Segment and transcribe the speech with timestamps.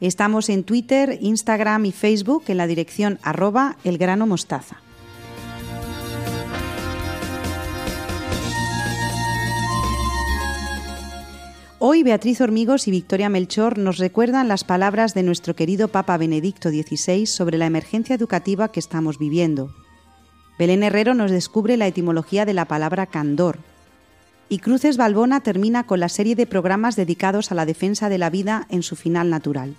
[0.00, 4.80] Estamos en Twitter, Instagram y Facebook en la dirección arroba elgranomostaza.
[11.78, 16.70] Hoy Beatriz Hormigos y Victoria Melchor nos recuerdan las palabras de nuestro querido Papa Benedicto
[16.70, 19.70] XVI sobre la emergencia educativa que estamos viviendo.
[20.58, 23.58] Belén Herrero nos descubre la etimología de la palabra candor.
[24.48, 28.30] Y Cruces Balbona termina con la serie de programas dedicados a la defensa de la
[28.30, 29.76] vida en su final natural.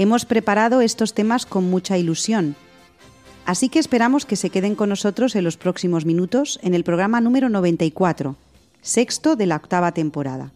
[0.00, 2.56] Hemos preparado estos temas con mucha ilusión,
[3.44, 7.20] así que esperamos que se queden con nosotros en los próximos minutos en el programa
[7.20, 8.34] número 94,
[8.80, 10.52] sexto de la octava temporada.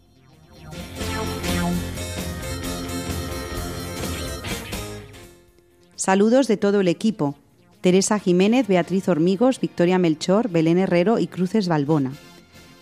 [5.94, 7.34] Saludos de todo el equipo.
[7.82, 12.14] Teresa Jiménez, Beatriz Hormigos, Victoria Melchor, Belén Herrero y Cruces Balbona.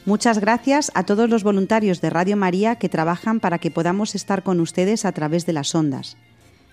[0.06, 4.44] Muchas gracias a todos los voluntarios de Radio María que trabajan para que podamos estar
[4.44, 6.16] con ustedes a través de las ondas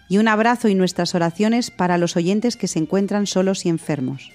[0.09, 4.33] y un abrazo y nuestras oraciones para los oyentes que se encuentran solos y enfermos.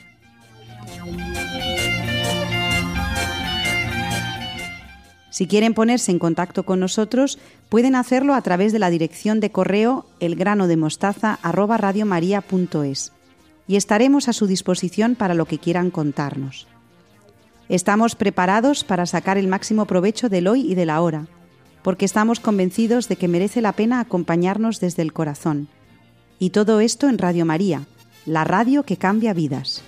[5.31, 9.51] Si quieren ponerse en contacto con nosotros, pueden hacerlo a través de la dirección de
[9.51, 13.13] correo elgranodemostaza@radiomaria.es
[13.67, 16.69] y estaremos a su disposición para lo que quieran contarnos.
[17.69, 21.27] Estamos preparados para sacar el máximo provecho del hoy y de la hora
[21.85, 25.69] porque estamos convencidos de que merece la pena acompañarnos desde el corazón.
[26.39, 27.83] Y todo esto en Radio María,
[28.25, 29.83] la radio que cambia vidas.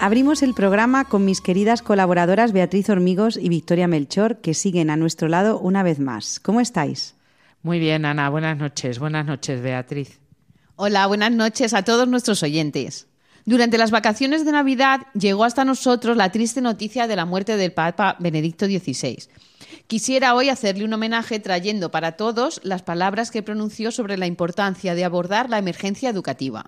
[0.00, 4.96] Abrimos el programa con mis queridas colaboradoras Beatriz Hormigos y Victoria Melchor, que siguen a
[4.96, 6.40] nuestro lado una vez más.
[6.40, 7.17] ¿Cómo estáis?
[7.62, 8.30] Muy bien, Ana.
[8.30, 8.98] Buenas noches.
[8.98, 10.20] Buenas noches, Beatriz.
[10.76, 13.08] Hola, buenas noches a todos nuestros oyentes.
[13.44, 17.72] Durante las vacaciones de Navidad llegó hasta nosotros la triste noticia de la muerte del
[17.72, 19.28] Papa Benedicto XVI.
[19.86, 24.94] Quisiera hoy hacerle un homenaje trayendo para todos las palabras que pronunció sobre la importancia
[24.94, 26.66] de abordar la emergencia educativa.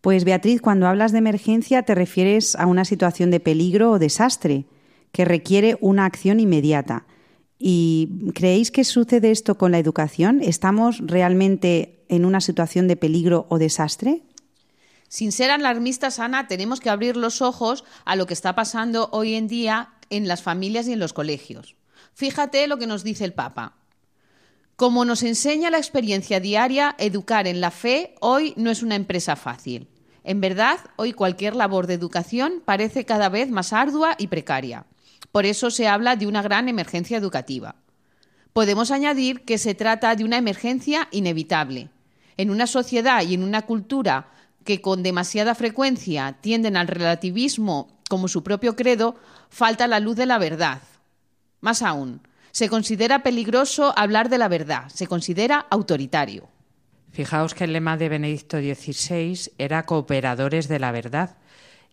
[0.00, 4.64] Pues Beatriz, cuando hablas de emergencia te refieres a una situación de peligro o desastre
[5.12, 7.04] que requiere una acción inmediata.
[7.62, 10.40] ¿Y creéis que sucede esto con la educación?
[10.42, 14.22] ¿Estamos realmente en una situación de peligro o desastre?
[15.08, 19.34] Sin ser alarmistas, Ana, tenemos que abrir los ojos a lo que está pasando hoy
[19.34, 21.76] en día en las familias y en los colegios.
[22.14, 23.74] Fíjate lo que nos dice el Papa.
[24.76, 29.36] Como nos enseña la experiencia diaria, educar en la fe hoy no es una empresa
[29.36, 29.88] fácil.
[30.24, 34.86] En verdad, hoy cualquier labor de educación parece cada vez más ardua y precaria.
[35.32, 37.76] Por eso se habla de una gran emergencia educativa.
[38.52, 41.88] Podemos añadir que se trata de una emergencia inevitable.
[42.36, 44.28] En una sociedad y en una cultura
[44.64, 49.14] que con demasiada frecuencia tienden al relativismo como su propio credo,
[49.50, 50.82] falta la luz de la verdad.
[51.60, 56.48] Más aún, se considera peligroso hablar de la verdad, se considera autoritario.
[57.12, 61.36] Fijaos que el lema de Benedicto XVI era cooperadores de la verdad.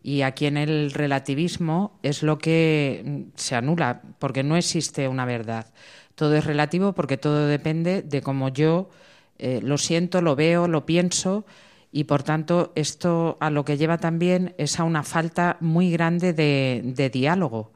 [0.01, 5.67] Y aquí en el relativismo es lo que se anula, porque no existe una verdad.
[6.15, 8.89] Todo es relativo porque todo depende de cómo yo
[9.37, 11.45] eh, lo siento, lo veo, lo pienso
[11.91, 16.33] y por tanto esto a lo que lleva también es a una falta muy grande
[16.33, 17.71] de, de diálogo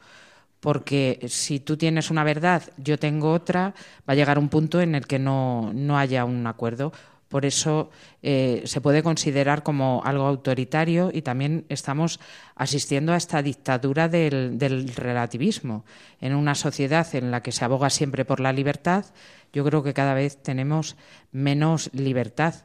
[0.62, 3.74] porque si tú tienes una verdad, yo tengo otra,
[4.08, 6.94] va a llegar un punto en el que no, no haya un acuerdo.
[7.32, 7.90] Por eso
[8.22, 12.20] eh, se puede considerar como algo autoritario y también estamos
[12.56, 15.86] asistiendo a esta dictadura del, del, relativismo.
[16.20, 19.06] En una sociedad en la que se aboga siempre por la libertad,
[19.54, 20.98] yo creo que cada vez tenemos
[21.32, 22.56] menos libertad.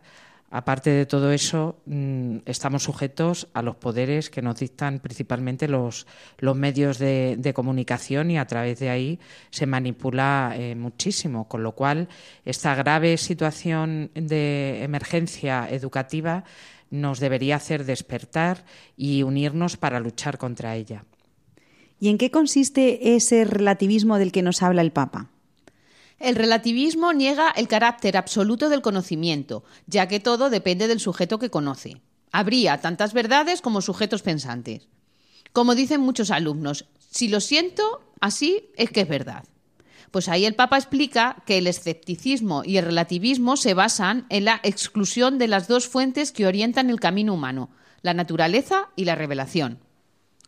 [0.51, 6.07] Aparte de todo eso, mm, estamos sujetos a los poderes que nos dictan principalmente los,
[6.39, 9.19] los medios de, comunicación y a través de ahí
[9.51, 11.49] se manipula eh, muchísimo.
[11.49, 12.09] Con lo cual,
[12.45, 16.45] esta grave situación de emergencia educativa
[16.91, 18.65] nos debería hacer despertar
[18.97, 21.05] y unirnos para luchar contra ella.
[21.99, 25.31] ¿Y en qué consiste ese relativismo del que nos habla el Papa?
[26.19, 31.51] El relativismo niega el carácter absoluto del conocimiento, ya que todo depende del sujeto que
[31.51, 32.01] conoce.
[32.33, 34.89] Habría tantas verdades como sujetos pensantes.
[35.53, 39.45] Como dicen muchos alumnos, si lo siento, así es que es verdad.
[40.11, 44.61] Pues ahí el Papa explica que el escepticismo y el relativismo se basan en la
[44.63, 47.71] exclusión de las dos fuentes que orientan el camino humano,
[48.03, 49.81] la naturaleza y la revelación.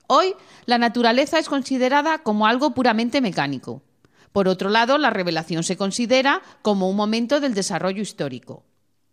[0.07, 0.35] Hoy,
[0.65, 3.83] la naturaleza es considerada como algo puramente mecánico.
[4.33, 8.65] Por otro lado, la revelación se considera como un momento del desarrollo histórico.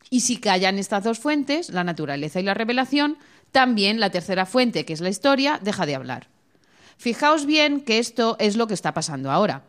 [0.10, 3.18] Y si callan estas dos fuentes, la naturaleza y la revelación,
[3.52, 6.28] también la tercera fuente, que es la historia, deja de hablar.
[6.98, 9.64] Fijaos bien que esto es lo que está pasando ahora.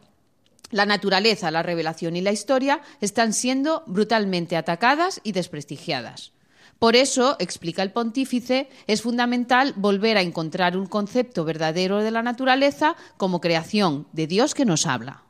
[0.70, 6.32] La naturaleza, la revelación y la historia están siendo brutalmente atacadas y desprestigiadas.
[6.78, 12.22] Por eso, explica el pontífice, es fundamental volver a encontrar un concepto verdadero de la
[12.22, 15.25] naturaleza como creación de Dios que nos habla.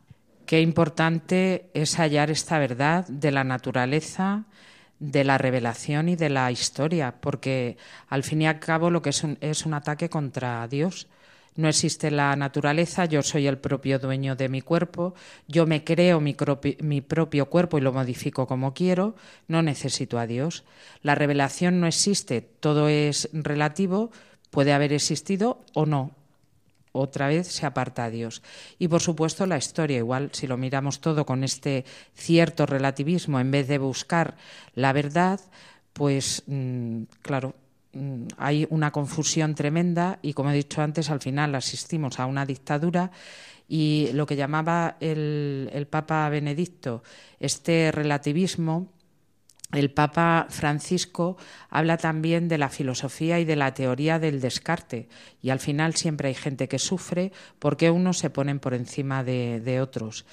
[0.47, 4.45] Qué importante es hallar esta verdad de la naturaleza,
[4.99, 7.77] de la revelación y de la historia, porque
[8.09, 11.09] al fin y al cabo lo que es un, es un ataque contra Dios
[11.57, 15.15] no existe la naturaleza, yo soy el propio dueño de mi cuerpo,
[15.49, 16.37] yo me creo mi,
[16.81, 19.17] mi, propio cuerpo y lo modifico como quiero,
[19.49, 20.65] no necesito a Dios.
[21.03, 24.11] La revelación no existe, todo es relativo,
[24.51, 26.16] puede haber existido o no.
[26.99, 28.43] Otra vez se aparta a Dios.
[28.79, 31.85] Y por supuesto la historia, igual si lo miramos todo con este
[32.15, 34.37] cierto relativismo en vez de buscar
[34.75, 35.41] la verdad,
[35.93, 37.55] pues mm, claro,
[37.97, 42.45] Mm, hay una confusión tremenda y, como he dicho antes, al final asistimos a una
[42.45, 43.11] dictadura
[43.69, 47.03] y lo que llamaba el, el Papa Benedicto
[47.41, 48.93] este relativismo,
[49.73, 51.37] el Papa Francisco
[51.71, 55.09] habla también de la filosofía y de la teoría del descarte
[55.43, 59.81] y al final siempre hay gente que sufre porque unos se ponen por encima de,
[59.81, 60.25] otros.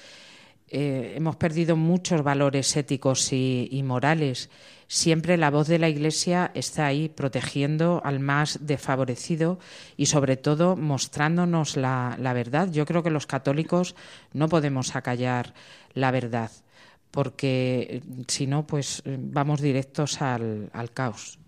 [0.68, 4.50] Eh, hemos perdido muchos valores éticos y morales
[4.88, 9.58] siempre la voz de la Iglesia está ahí protegiendo al más desfavorecido
[9.96, 12.70] y sobre todo mostrándonos la, verdad.
[12.70, 13.94] Yo creo que los católicos
[14.32, 15.54] no podemos acallar
[15.94, 16.50] la verdad
[17.14, 21.38] porque eh, si no, pues eh, vamos directos al, al caos.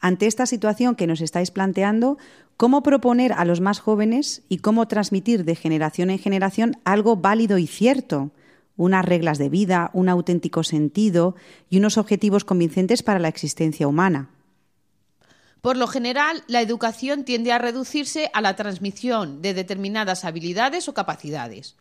[0.00, 2.18] Ante esta situación que nos estáis planteando,
[2.56, 7.58] ¿cómo proponer a los más jóvenes y cómo transmitir de generación en generación algo válido
[7.58, 8.32] y cierto?
[8.76, 11.34] unas reglas de vida, un auténtico sentido
[11.68, 14.30] y unos objetivos convincentes para la existencia humana.
[15.60, 20.94] Por lo general, la educación tiende a reducirse a la transmisión de determinadas habilidades o
[20.94, 21.76] capacidades.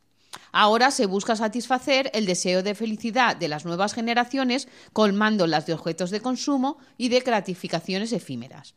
[0.51, 6.10] Ahora se busca satisfacer el deseo de felicidad de las nuevas generaciones colmándolas de objetos
[6.10, 8.75] de consumo y de gratificaciones efímeras.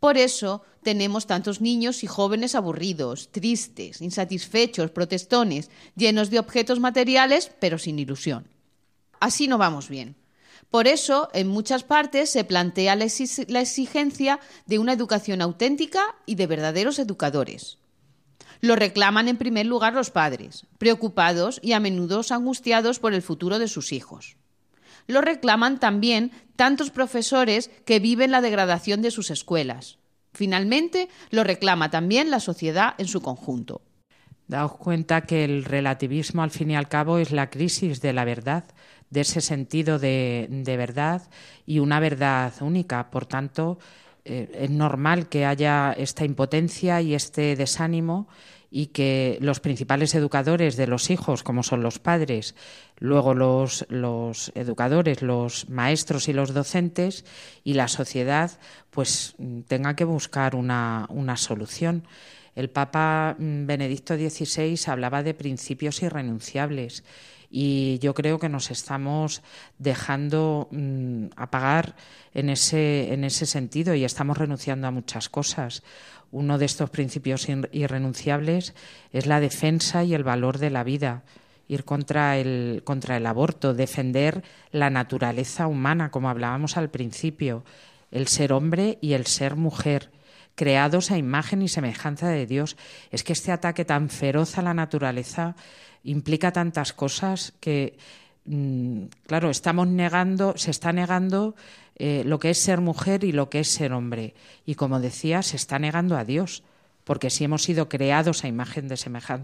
[0.00, 7.52] Por eso tenemos tantos niños y jóvenes aburridos, tristes, insatisfechos, protestones, llenos de objetos materiales,
[7.60, 8.48] pero sin ilusión.
[9.20, 10.16] Así no vamos bien.
[10.72, 16.46] Por eso, en muchas partes se plantea la, exigencia de una educación auténtica y de
[16.46, 17.78] verdaderos educadores.
[18.62, 23.58] Lo reclaman en primer lugar los padres, preocupados y a menudo angustiados por el futuro
[23.58, 24.36] de sus hijos.
[25.08, 29.98] Lo reclaman también tantos profesores que viven la degradación de sus escuelas.
[30.32, 33.82] Finalmente, lo reclama también la sociedad en su conjunto.
[34.46, 38.24] Daos cuenta que el relativismo, al fin y al cabo, es la crisis de la
[38.24, 38.64] verdad,
[39.10, 41.22] de ese sentido de, verdad
[41.66, 43.10] y una verdad única.
[43.10, 43.78] Por tanto,
[44.24, 48.28] eh, es normal que haya esta impotencia y este desánimo
[48.74, 52.54] y que los principales educadores de los hijos, como son los padres,
[52.98, 53.84] luego los,
[54.54, 57.26] educadores, los maestros y los docentes
[57.64, 58.50] y la sociedad,
[58.88, 59.36] pues
[59.68, 62.04] tengan que buscar una, una solución.
[62.54, 67.04] El Papa mm, Benedicto XVI hablaba de principios irrenunciables
[67.50, 69.42] y yo creo que nos estamos
[69.78, 71.94] dejando mm, apagar
[72.32, 75.82] en ese, en ese sentido y estamos renunciando a muchas cosas.
[76.32, 78.74] Uno de estos principios irrenunciables
[79.12, 81.24] es la defensa y el valor de la vida,
[81.68, 87.64] ir contra el, contra el aborto, defender la naturaleza humana, como hablábamos al principio,
[88.10, 90.10] el ser hombre y el ser mujer,
[90.54, 92.78] creados a imagen y semejanza de Dios.
[93.10, 95.54] Es que este ataque tan feroz a la naturaleza
[96.02, 97.98] implica tantas cosas que,
[99.26, 101.54] claro, estamos negando, se está negando
[101.96, 104.34] eh, lo que es ser mujer y lo que es ser hombre.
[104.66, 106.64] Y como decía, se está negando a Dios,
[107.04, 108.94] porque si hemos sido creados a imagen de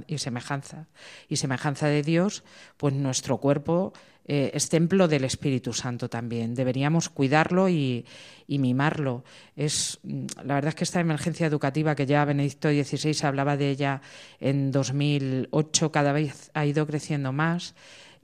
[0.06, 0.86] y semejanza
[1.28, 2.44] y semejanza de Dios,
[2.76, 3.92] pues nuestro cuerpo
[4.30, 6.54] eh, es templo del Espíritu Santo también.
[6.54, 8.04] Deberíamos cuidarlo y,
[8.46, 9.24] mimarlo.
[9.56, 13.70] Es, mm, la verdad es que esta emergencia educativa que ya Benedicto XVI hablaba de
[13.70, 14.02] ella
[14.38, 17.74] en 2008 cada vez ha ido creciendo más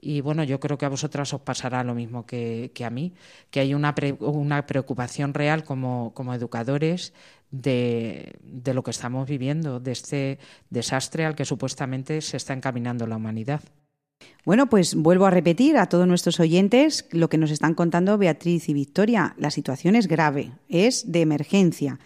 [0.05, 3.13] y bueno, yo creo que a vosotras os pasará lo mismo que, a mí,
[3.49, 7.11] que hay una, una preocupación real como, como educadores
[7.49, 10.37] de, de, lo que estamos viviendo, de este
[10.69, 13.61] desastre al que supuestamente se está encaminando la humanidad.
[14.45, 18.69] Bueno, pues vuelvo a repetir a todos nuestros oyentes lo que nos están contando Beatriz
[18.69, 19.33] y Victoria.
[19.39, 21.99] La situación es grave, es de emergencia.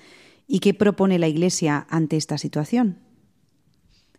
[0.48, 3.09] ¿Y qué propone la Iglesia ante esta situación?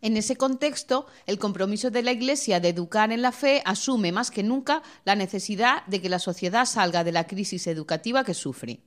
[0.02, 4.30] En ese contexto, el compromiso de la Iglesia de educar en la fe asume más
[4.30, 8.80] que nunca la necesidad de que la sociedad salga de la crisis educativa que sufre.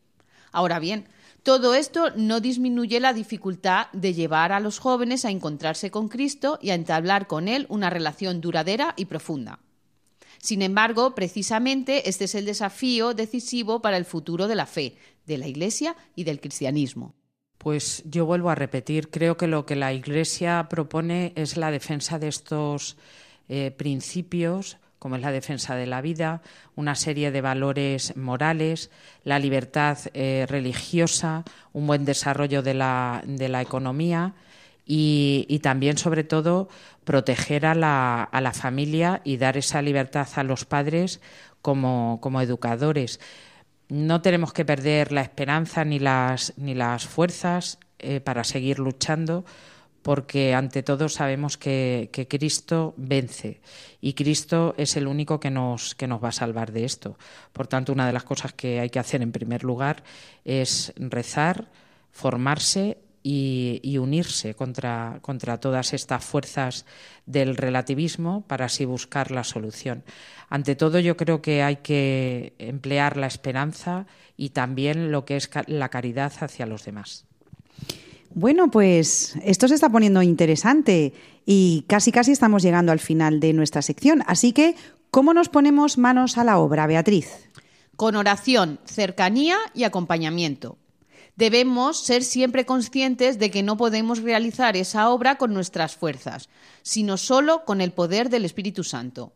[0.52, 1.08] Ahora bien,
[1.44, 6.58] todo esto no disminuye la dificultad de llevar a los jóvenes a encontrarse con Cristo
[6.62, 9.60] y a entablar con Él una relación duradera y profunda.
[10.40, 15.38] Sin embargo, precisamente este es el desafío decisivo para el futuro de la fe, de
[15.38, 17.14] la Iglesia y del cristianismo.
[17.64, 22.20] Pues yo vuelvo a repetir, creo que lo que la Iglesia propone es la defensa
[22.20, 22.98] de estos
[23.48, 26.42] eh, principios como es la defensa de la vida,
[26.78, 28.90] una serie de valores morales,
[29.26, 31.44] la libertad eh, religiosa,
[31.74, 34.34] un buen desarrollo de la, de la economía
[34.86, 36.70] y, también, sobre todo,
[37.04, 41.20] proteger a la, a la, familia y dar esa libertad a los padres
[41.62, 43.20] como, como educadores.
[43.94, 49.46] No tenemos que perder la esperanza ni las, ni las fuerzas eh, para seguir luchando
[50.02, 53.62] porque ante todo sabemos que, Cristo vence
[54.02, 57.20] y Cristo es el único que nos, que nos va a salvar de esto.
[57.54, 60.04] Por tanto, una de las cosas que hay que hacer en primer lugar
[60.44, 61.70] es rezar,
[62.12, 66.86] formarse y, unirse contra, contra, todas estas fuerzas
[67.26, 70.04] del relativismo para así buscar la solución.
[70.50, 75.50] Ante todo, yo creo que hay que emplear la esperanza y también lo que es
[75.68, 77.26] la caridad hacia los demás.
[78.36, 81.14] Bueno, pues esto se está poniendo interesante
[81.46, 84.24] y casi casi estamos llegando al final de nuestra sección.
[84.28, 84.76] Así que,
[85.12, 87.50] ¿cómo nos ponemos manos a la obra, Beatriz?
[87.96, 90.78] Con oración, cercanía y acompañamiento.
[91.36, 96.50] Debemos ser siempre conscientes de que no podemos realizar esa obra con nuestras fuerzas,
[96.84, 99.34] sino solo con el poder del Espíritu Santo.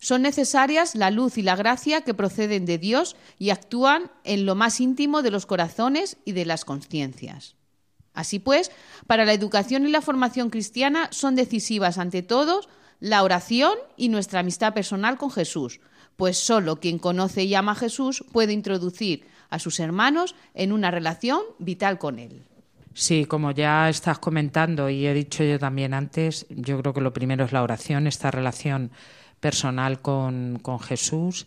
[0.00, 4.54] Son necesarias la luz y la gracia que proceden de Dios y actúan en lo
[4.54, 7.54] más íntimo de los corazones y de las conciencias.
[8.14, 8.72] Así pues,
[9.06, 12.68] para la educación y la formación cristiana son decisivas ante todos
[13.00, 15.80] la oración y nuestra amistad personal con Jesús,
[16.16, 20.90] pues solo quien conoce y ama a Jesús puede introducir a sus hermanos en una
[20.90, 22.42] relación vital con Él.
[22.94, 27.12] Sí, como ya estás comentando y he dicho yo también antes, yo creo que lo
[27.12, 28.90] primero es la oración, esta relación
[29.40, 31.46] personal con, Jesús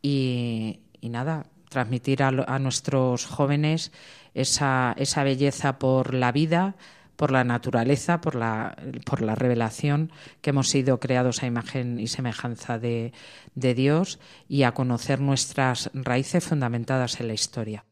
[0.00, 3.92] y, nada, transmitir a, a nuestros jóvenes
[4.32, 6.76] esa, esa belleza por la vida,
[7.16, 12.06] por la naturaleza, por la, por la revelación que hemos sido creados a imagen y
[12.06, 13.12] semejanza de,
[13.54, 14.18] de Dios
[14.48, 17.84] y a conocer nuestras raíces fundamentadas en la historia.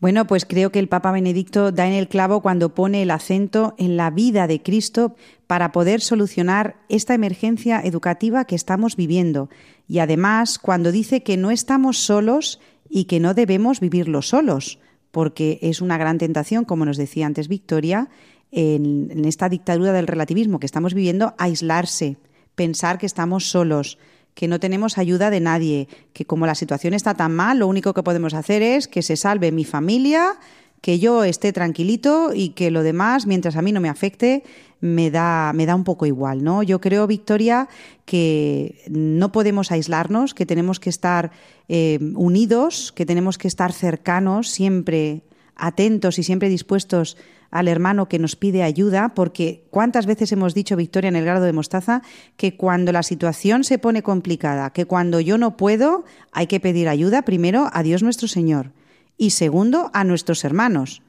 [0.00, 3.74] Bueno, pues creo que el Papa Benedicto da en el clavo cuando pone el acento
[3.76, 5.14] en la vida de Cristo
[5.46, 9.50] para poder solucionar esta emergencia educativa que estamos viviendo.
[9.86, 14.78] Y además, cuando dice que no estamos solos y que no debemos vivirlo solos
[15.10, 18.08] porque es una gran tentación, como nos decía antes Victoria,
[18.52, 22.16] en, esta dictadura del relativismo que estamos viviendo, aislarse,
[22.54, 23.98] pensar que estamos solos,
[24.34, 27.94] que no tenemos ayuda de nadie, que como la situación está tan mal, lo único
[27.94, 30.38] que podemos hacer es que se salve mi familia,
[30.80, 34.44] que yo esté tranquilito y que lo demás, mientras a mí no me afecte,
[34.80, 36.62] me da, me da un poco igual, ¿no?
[36.62, 37.68] Yo creo, Victoria,
[38.06, 41.32] que no podemos aislarnos, que tenemos que estar
[41.68, 45.22] eh, unidos, que tenemos que estar cercanos, siempre
[45.54, 47.18] atentos y siempre dispuestos
[47.50, 51.44] al hermano que nos pide ayuda, porque cuántas veces hemos dicho, Victoria, en el grado
[51.44, 52.02] de mostaza,
[52.36, 56.88] que cuando la situación se pone complicada, que cuando yo no puedo, hay que pedir
[56.88, 58.72] ayuda primero a Dios nuestro Señor
[59.16, 61.02] y segundo a nuestros hermanos.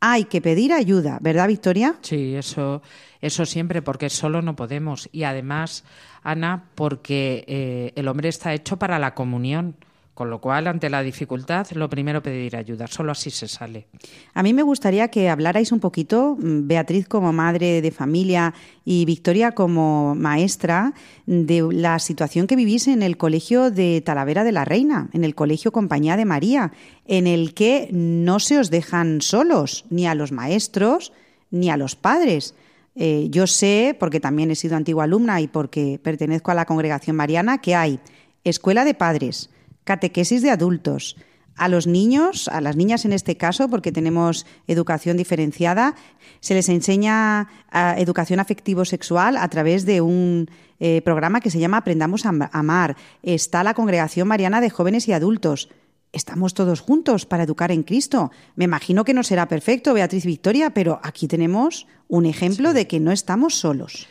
[0.00, 1.94] Hay que pedir ayuda, ¿verdad, Victoria?
[2.02, 2.82] Sí, eso,
[3.22, 5.08] eso siempre, porque solo no podemos.
[5.12, 5.84] Y además,
[6.22, 9.76] Ana, porque eh, el hombre está hecho para la comunión.
[10.14, 13.88] Con lo cual, ante la dificultad, lo primero pedir ayuda, solo así se sale.
[14.32, 18.54] A mí me gustaría que hablarais un poquito, mm, Beatriz como madre de familia
[18.84, 20.94] y Victoria como maestra,
[21.26, 25.34] de la situación que vivís en el colegio de Talavera de la Reina, en el
[25.34, 26.70] colegio Compañía de María,
[27.06, 31.12] en el que no se os dejan solos, ni a los maestros,
[31.50, 32.54] ni a los padres.
[32.94, 37.16] Eh, yo sé, porque también he sido antigua alumna y porque pertenezco a la congregación
[37.16, 37.98] mariana, que hay
[38.44, 39.50] escuela de padres,
[39.84, 41.16] catequesis de adultos,
[41.56, 45.94] A los niños, a las niñas en este caso, porque tenemos educación diferenciada,
[46.40, 50.50] se les enseña ah, educación afectivo-sexual a través de un
[50.80, 52.96] eh, programa que se llama Aprendamos a Amar.
[53.22, 55.68] Está la Congregación Mariana de Jóvenes y Adultos.
[56.12, 58.30] Estamos todos juntos para educar en Cristo.
[58.56, 63.00] Me imagino que no será perfecto, Beatriz Victoria, pero aquí tenemos un ejemplo de que
[63.00, 64.08] no estamos solos.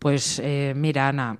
[0.00, 1.38] Pues eh, mira, Ana,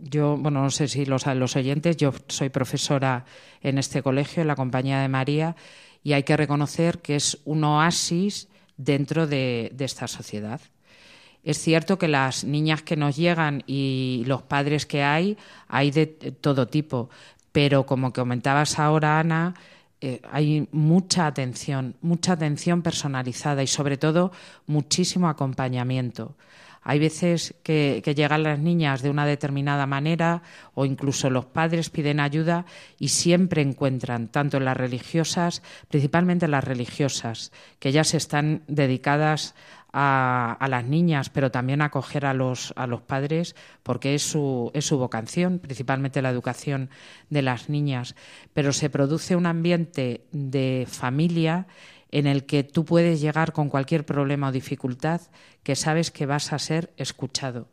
[0.00, 3.26] yo, bueno, no sé si los, los oyentes, yo soy profesora
[3.60, 5.56] en este colegio, en la Compañía de María,
[6.02, 8.48] y hay que reconocer que es un oasis
[8.78, 10.58] dentro de, esta sociedad.
[11.44, 15.36] Es cierto que las niñas que nos llegan y los padres que hay,
[15.68, 17.10] hay de todo tipo,
[17.52, 19.52] pero como comentabas ahora, Ana,
[20.00, 24.32] eh, hay mucha atención, mucha atención personalizada y sobre todo
[24.66, 26.36] muchísimo acompañamiento.
[26.88, 30.40] Hay veces que, llegan las niñas de una determinada manera
[30.72, 32.64] o incluso los padres piden ayuda
[32.98, 39.54] y siempre encuentran, tanto las religiosas, principalmente las religiosas, que ellas están dedicadas
[39.92, 44.70] a, las niñas, pero también a acoger a los, a los padres, porque es su,
[44.72, 46.88] es su vocación, principalmente la educación
[47.28, 48.14] de las niñas.
[48.54, 51.66] Pero se produce un ambiente de familia
[52.10, 55.20] en el que tú puedes llegar con cualquier problema o dificultad
[55.62, 57.68] que sabes que vas a ser escuchado,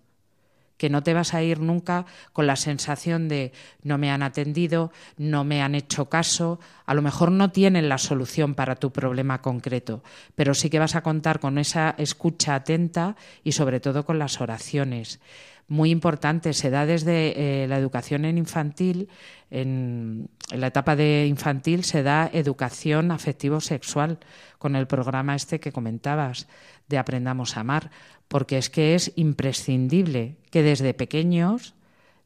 [0.77, 4.91] que no te vas a ir nunca con la sensación de no me han atendido,
[5.17, 9.41] no me han hecho caso, a lo mejor no tienen la solución para tu problema
[9.41, 10.03] concreto,
[10.35, 14.41] pero sí que vas a contar con esa escucha atenta y sobre todo con las
[14.41, 15.19] oraciones
[15.67, 16.53] muy importante.
[16.53, 19.09] Se da desde eh, la educación en infantil,
[19.49, 24.19] en, la etapa de infantil se da educación afectivo-sexual
[24.57, 26.47] con el programa este que comentabas
[26.87, 27.91] de Aprendamos a Amar,
[28.27, 31.75] porque es que es imprescindible que desde pequeños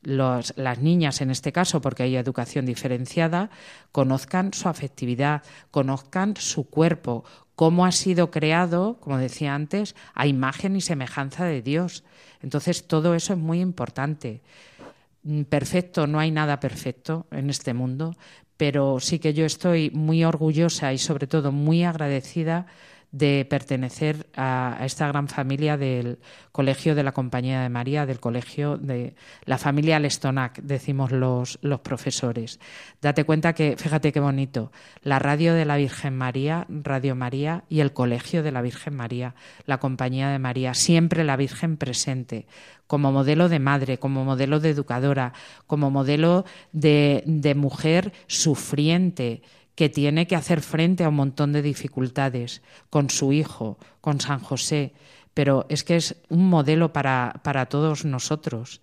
[0.02, 3.50] las niñas, en este caso, porque hay educación diferenciada,
[3.92, 7.26] conozcan su afectividad, conozcan su cuerpo,
[7.56, 12.04] cómo ha sido creado, como decía antes, a imagen y semejanza de Dios.
[12.42, 14.42] Entonces, todo eso es muy importante.
[15.24, 18.16] Mm, perfecto, no hay nada perfecto en este mundo,
[18.56, 22.68] pero sí que yo estoy muy orgullosa y sobre todo muy agradecida
[23.12, 26.20] de pertenecer a, esta gran familia del
[26.52, 31.80] Colegio de la Compañía de María, del Colegio de la familia Lestonac, decimos los, los
[31.80, 32.60] profesores.
[33.02, 37.80] Date cuenta que, fíjate qué bonito, la radio de la Virgen María, Radio María y
[37.80, 42.46] el Colegio de la Virgen María, la Compañía de María, siempre la Virgen presente,
[42.86, 45.34] como modelo de madre, como modelo de educadora,
[45.68, 49.44] como modelo de, de mujer sufriente,
[49.80, 54.42] que tiene que hacer frente a un montón de dificultades con su hijo, con San
[54.42, 54.92] José,
[55.34, 58.82] pero es que es un modelo para, para todos nosotros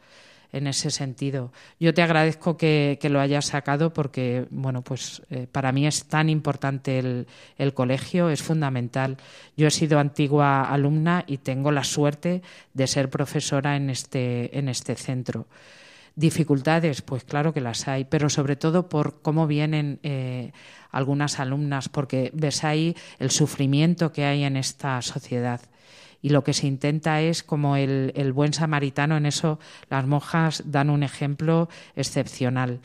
[0.52, 1.52] en ese sentido.
[1.78, 6.30] Yo te agradezco que, lo hayas sacado porque, bueno, pues eh, para mí es tan
[6.30, 7.26] importante el,
[7.59, 9.18] el, colegio, es fundamental.
[9.54, 12.40] Yo he sido antigua alumna y tengo la suerte
[12.72, 15.46] de ser profesora en este, en este centro.
[16.18, 20.52] Dificultades, pues claro que las hay, pero sobre todo por cómo vienen eh,
[20.90, 25.61] algunas alumnas, porque ves ahí el sufrimiento que hay en esta sociedad.
[26.22, 30.88] Y lo que se intenta es como el, buen samaritano, en eso las monjas dan
[30.88, 32.81] un ejemplo excepcional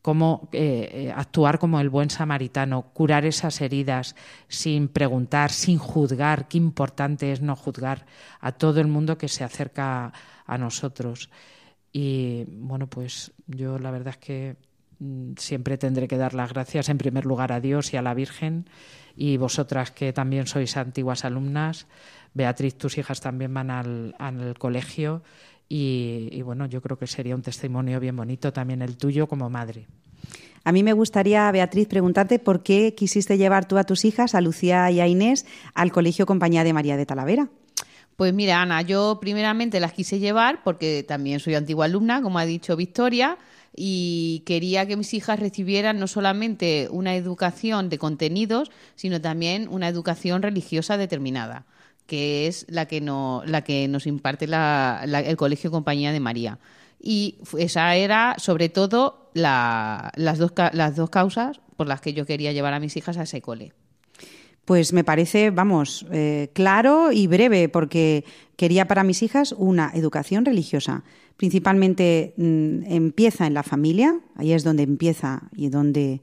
[0.00, 4.14] cómo eh, eh, actuar como el buen samaritano, curar esas heridas
[4.46, 6.46] sin preguntar, sin juzgar.
[6.46, 8.06] Qué importante es no juzgar
[8.40, 10.12] a todo el mundo que se acerca
[10.46, 11.28] a nosotros.
[11.92, 14.56] Y bueno, pues yo la verdad es que
[14.98, 18.14] mm, siempre tendré que dar las gracias en primer lugar a Dios y a la
[18.14, 18.68] Virgen
[19.16, 21.86] y vosotras que también sois antiguas alumnas.
[22.34, 25.22] Beatriz, tus hijas también van al, colegio
[25.68, 29.50] y, y, bueno, yo creo que sería un testimonio bien bonito también el tuyo como
[29.50, 29.86] madre.
[30.64, 34.40] A mí me gustaría, Beatriz, preguntarte por qué quisiste llevar tú a tus hijas, a
[34.40, 37.48] Lucía y a Inés, al Colegio Compañía de María de Talavera.
[38.18, 42.46] Pues mira, Ana, yo primeramente las quise llevar porque también soy antigua alumna, como ha
[42.46, 43.38] dicho Victoria,
[43.76, 49.86] y quería que mis hijas recibieran no solamente una educación de contenidos, sino también una
[49.86, 51.64] educación religiosa determinada,
[52.06, 56.58] que es la que, no, la que nos imparte el Colegio Compañía de María.
[57.00, 62.50] Y esa era, sobre todo, las, dos, las dos causas por las que yo quería
[62.50, 63.74] llevar a mis hijas a ese cole.
[64.68, 70.44] Pues me parece, vamos, eh, claro y breve, porque quería para mis hijas una educación
[70.44, 71.04] religiosa.
[71.38, 76.20] Principalmente mm, empieza en la familia, ahí es donde empieza y donde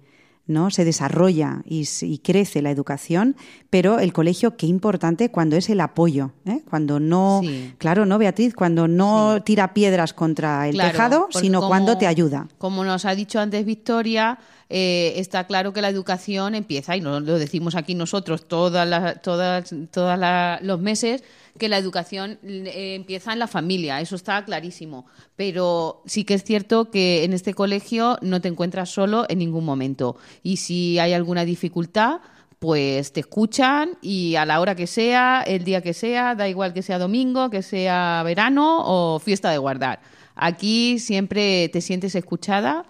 [0.47, 0.69] ¿no?
[0.69, 1.86] se desarrolla y,
[2.19, 3.36] crece la educación,
[3.69, 6.62] pero el colegio, qué importante cuando es el apoyo, ¿eh?
[6.69, 7.41] cuando no,
[7.77, 8.53] claro, ¿no, Beatriz?
[8.53, 12.47] Cuando no tira piedras contra el tejado, sino cuando te ayuda.
[12.58, 17.19] Como nos ha dicho antes Victoria, eh, está claro que la educación empieza, y lo,
[17.19, 21.23] lo decimos aquí nosotros todas las, todas, todas los meses,
[21.58, 25.06] que la educación eh, empieza en la familia, eso está clarísimo.
[25.36, 29.65] Pero sí que es cierto que en este colegio no te encuentras solo en ningún
[29.65, 30.18] momento.
[30.44, 32.20] Y si hay alguna dificultad,
[32.60, 36.74] pues te escuchan y a la hora que sea, el día que sea, da igual
[36.74, 40.02] que sea domingo, que sea verano o fiesta de guardar.
[40.36, 42.86] Aquí siempre te sientes escuchada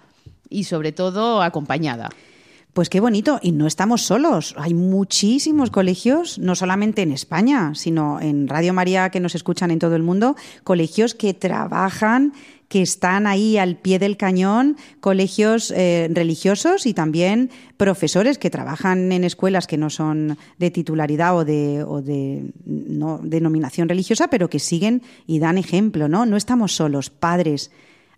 [0.50, 2.10] y sobre todo acompañada.
[2.76, 4.54] Pues qué bonito, y no estamos solos.
[4.58, 9.80] Hay muchísimos colegios, no solamente en España, sino en Radio María que nos escuchan en
[9.80, 10.36] todo el mundo,
[10.66, 12.34] colegios que trabajan,
[12.68, 19.10] que están ahí al pie del cañón, colegios eh, religiosos y también profesores que trabajan
[19.14, 24.50] en escuelas que no son de titularidad o de, o de no, denominación religiosa, pero
[24.50, 26.26] que siguen y dan ejemplo, ¿no?
[26.26, 27.72] No estamos solos, padres,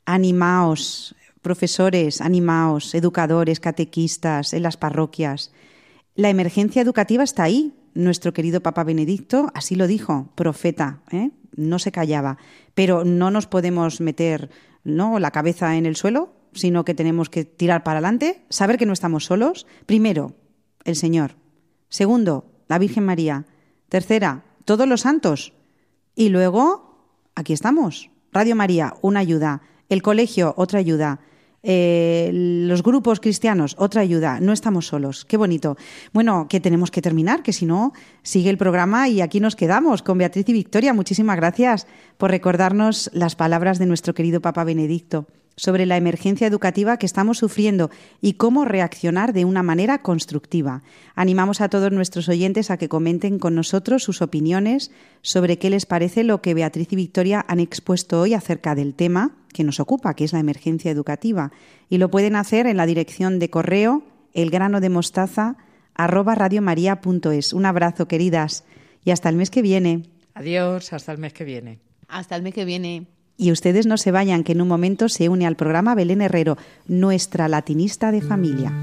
[0.06, 1.16] animaos,
[1.48, 5.54] profesores, animaos, educadores, catequistas, en las parroquias.
[6.14, 7.74] La emergencia educativa está ahí.
[7.94, 11.32] Nuestro querido Papa Benedicto así lo dijo, profeta, ¿eh?
[11.56, 12.38] no se callaba.
[12.74, 14.50] Pero no nos podemos meter
[14.84, 15.20] ¿no?
[15.20, 18.92] la cabeza en el suelo, sino que tenemos que tirar para adelante, saber que no
[18.92, 19.68] estamos solos.
[19.86, 20.36] Primero,
[20.84, 21.38] el Señor.
[21.88, 23.46] Segundo, la Virgen María.
[23.88, 25.54] Tercera, todos los santos.
[26.14, 28.10] Y luego, aquí estamos.
[28.34, 29.62] Radio María, una ayuda.
[29.88, 31.22] El colegio, otra ayuda.
[31.64, 34.40] Eh, los grupos cristianos, otra ayuda.
[34.40, 35.26] No estamos solos.
[35.26, 35.78] Qué bonito.
[36.14, 37.94] Bueno, que tenemos que terminar, que si no,
[38.24, 40.94] sigue el programa y aquí nos quedamos con Beatriz y Victoria.
[40.94, 46.98] Muchísimas gracias por recordarnos las palabras de nuestro querido Papa Benedicto sobre la emergencia educativa
[46.98, 47.90] que estamos sufriendo
[48.22, 50.84] y cómo reaccionar de una manera constructiva.
[51.16, 54.92] Animamos a todos nuestros oyentes a que comenten con nosotros sus opiniones
[55.24, 59.36] sobre qué les parece lo que Beatriz y Victoria han expuesto hoy acerca del tema
[59.52, 61.52] que nos ocupa, que es la emergencia educativa.
[61.90, 65.58] Y lo pueden hacer en la dirección de correo elgrano de mostaza
[65.96, 67.54] arroba radiomaria.es.
[67.54, 68.64] Un abrazo, queridas,
[69.04, 70.04] y hasta el mes que viene.
[70.36, 71.80] Adiós, hasta el mes que viene.
[72.08, 73.08] Hasta el mes que viene.
[73.38, 76.58] Y ustedes no se vayan, que en un momento se une al programa Belén Herrero,
[76.88, 78.74] nuestra latinista de familia.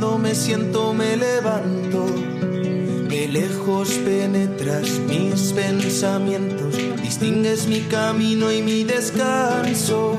[0.00, 2.06] Cuando me siento me levanto.
[2.06, 6.74] De lejos penetras mis pensamientos.
[7.02, 10.16] Distingues mi camino y mi descanso.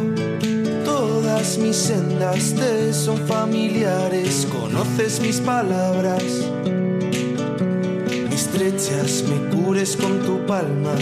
[0.85, 4.47] Todas mis sendas te son familiares.
[4.51, 6.25] Conoces mis palabras.
[6.63, 10.93] Me estrechas, me cures con tu palma.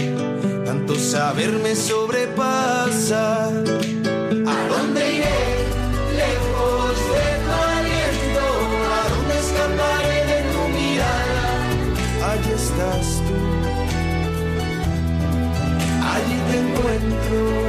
[0.64, 3.50] Tanto saber me sobrepasa.
[17.30, 17.59] Encuentro.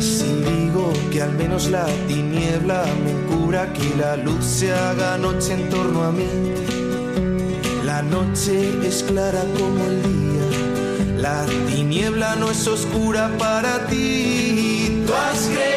[0.00, 5.52] Si digo que al menos la tiniebla me cubra, que la luz se haga noche
[5.54, 6.26] en torno a mí,
[7.84, 11.18] la noche es clara como el día.
[11.18, 15.04] La tiniebla no es oscura para ti.
[15.06, 15.71] Tú has creado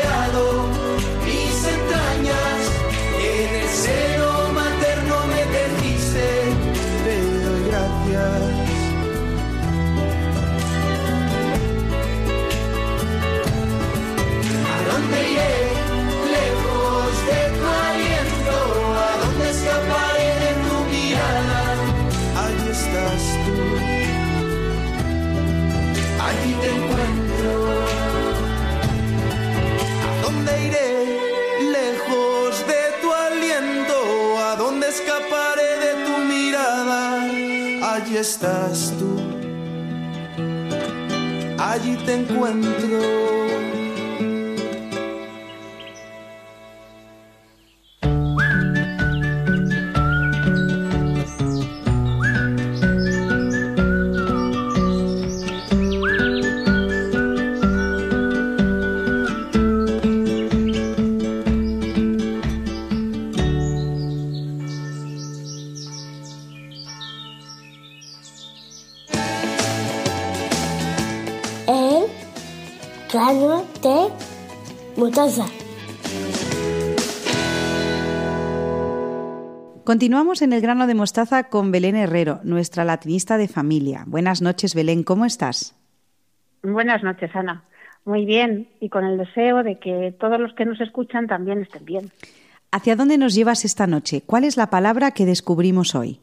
[38.26, 39.20] estás tú.
[41.60, 43.45] Allí te encuentro.
[79.96, 84.04] Continuamos en el grano de mostaza con Belén Herrero, nuestra latinista de familia.
[84.06, 85.74] Buenas noches, Belén, ¿cómo estás?
[86.64, 87.64] Buenas noches, Ana.
[88.04, 91.86] Muy bien, y con el deseo de que todos los que nos escuchan también estén
[91.86, 92.12] bien.
[92.74, 94.22] ¿Hacia dónde nos llevas esta noche?
[94.26, 96.20] ¿Cuál es la palabra que descubrimos hoy?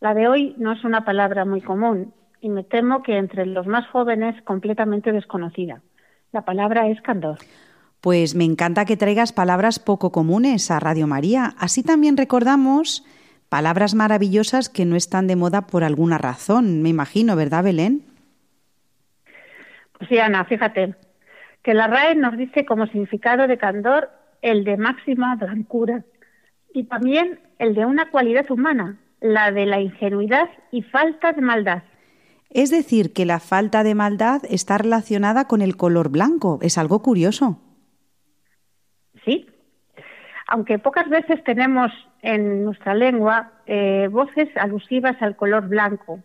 [0.00, 3.68] La de hoy no es una palabra muy común y me temo que entre los
[3.68, 5.82] más jóvenes completamente desconocida.
[6.32, 7.38] La palabra es candor.
[8.00, 11.54] Pues me encanta que traigas palabras poco comunes a Radio María.
[11.58, 13.04] Así también recordamos
[13.48, 18.04] palabras maravillosas que no están de moda por alguna razón, me imagino, ¿verdad, Belén?
[19.96, 20.94] Pues sí, Ana, fíjate,
[21.62, 24.10] que la RAE nos dice como significado de candor
[24.42, 26.04] el de máxima blancura
[26.72, 31.82] y también el de una cualidad humana, la de la ingenuidad y falta de maldad.
[32.50, 36.58] Es decir, que la falta de maldad está relacionada con el color blanco.
[36.62, 37.60] Es algo curioso.
[39.28, 39.46] Sí,
[40.46, 46.20] aunque pocas veces tenemos en nuestra lengua eh, voces alusivas al color blanco.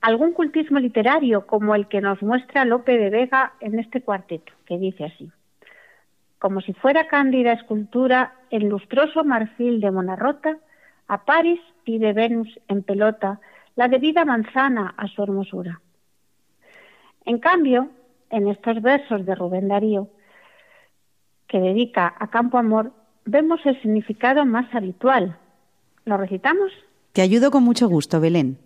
[0.00, 4.78] Algún cultismo literario como el que nos muestra Lope de Vega en este cuarteto, que
[4.78, 5.30] dice así.
[6.38, 10.56] Como si fuera cándida escultura, el lustroso marfil de Monarrota,
[11.08, 13.40] a París pide Venus en pelota
[13.76, 15.82] la debida manzana a su hermosura.
[17.26, 17.90] En cambio,
[18.30, 20.08] en estos versos de Rubén Darío,
[21.52, 22.92] que dedica a Campo Amor,
[23.26, 25.36] vemos el significado más habitual.
[26.06, 26.72] ¿Lo recitamos?
[27.12, 28.56] Te ayudo con mucho gusto, Belén.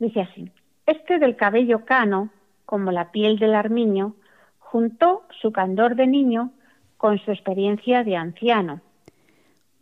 [0.00, 0.50] Dice así,
[0.86, 2.30] este del cabello cano,
[2.66, 4.16] como la piel del armiño,
[4.58, 6.50] juntó su candor de niño
[6.96, 8.80] con su experiencia de anciano.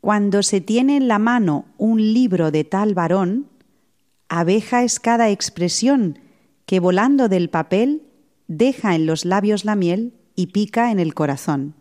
[0.02, 3.46] Cuando se tiene en la mano un libro de tal varón,
[4.28, 6.18] abeja es cada expresión
[6.66, 8.02] que volando del papel
[8.48, 11.74] deja en los labios la miel y pica en el corazón.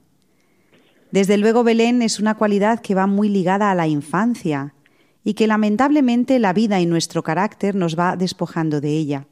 [1.11, 4.73] Desde luego Belén es una cualidad que va muy ligada a la infancia
[5.23, 9.27] y que lamentablemente la vida y nuestro carácter nos va despojando de ella.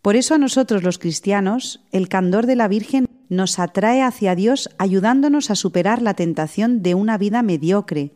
[0.00, 4.70] Por eso a nosotros los cristianos el candor de la Virgen nos atrae hacia Dios
[4.78, 8.12] ayudándonos a superar la tentación de una vida mediocre,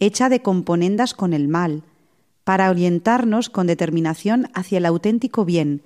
[0.00, 1.82] hecha de componendas con el mal,
[2.42, 5.82] para orientarnos con determinación hacia el auténtico bien,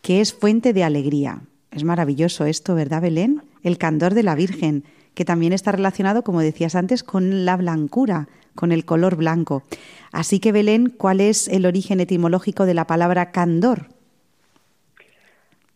[0.00, 1.42] que es fuente de alegría.
[1.76, 3.42] Es maravilloso esto, ¿verdad, Belén?
[3.62, 8.28] El candor de la Virgen, que también está relacionado, como decías antes, con la blancura,
[8.54, 9.62] con el color blanco.
[10.10, 13.88] Así que, Belén, ¿cuál es el origen etimológico de la palabra candor?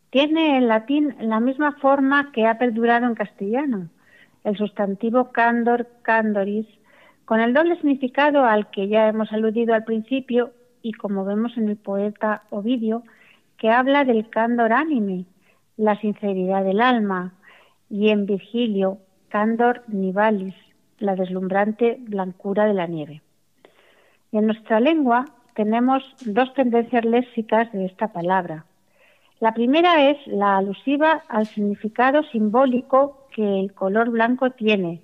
[0.08, 3.90] Tiene en latín la misma forma que ha perdurado en castellano,
[4.44, 6.66] el sustantivo candor, candoris,
[7.26, 11.68] con el doble significado al que ya hemos aludido al principio y como vemos en
[11.68, 13.02] el poeta Ovidio,
[13.58, 15.26] que habla del candor ánime,
[15.80, 17.32] la sinceridad del alma,
[17.88, 18.98] y en Virgilio,
[19.30, 20.54] Candor Nivalis,
[20.98, 23.22] la deslumbrante blancura de la nieve.
[24.30, 28.66] Y en nuestra lengua tenemos dos tendencias léxicas de esta palabra.
[29.40, 35.00] La primera es la alusiva al significado simbólico que el color blanco tiene,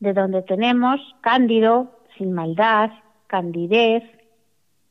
[0.00, 2.90] de donde tenemos cándido, sin maldad,
[3.26, 4.02] candidez,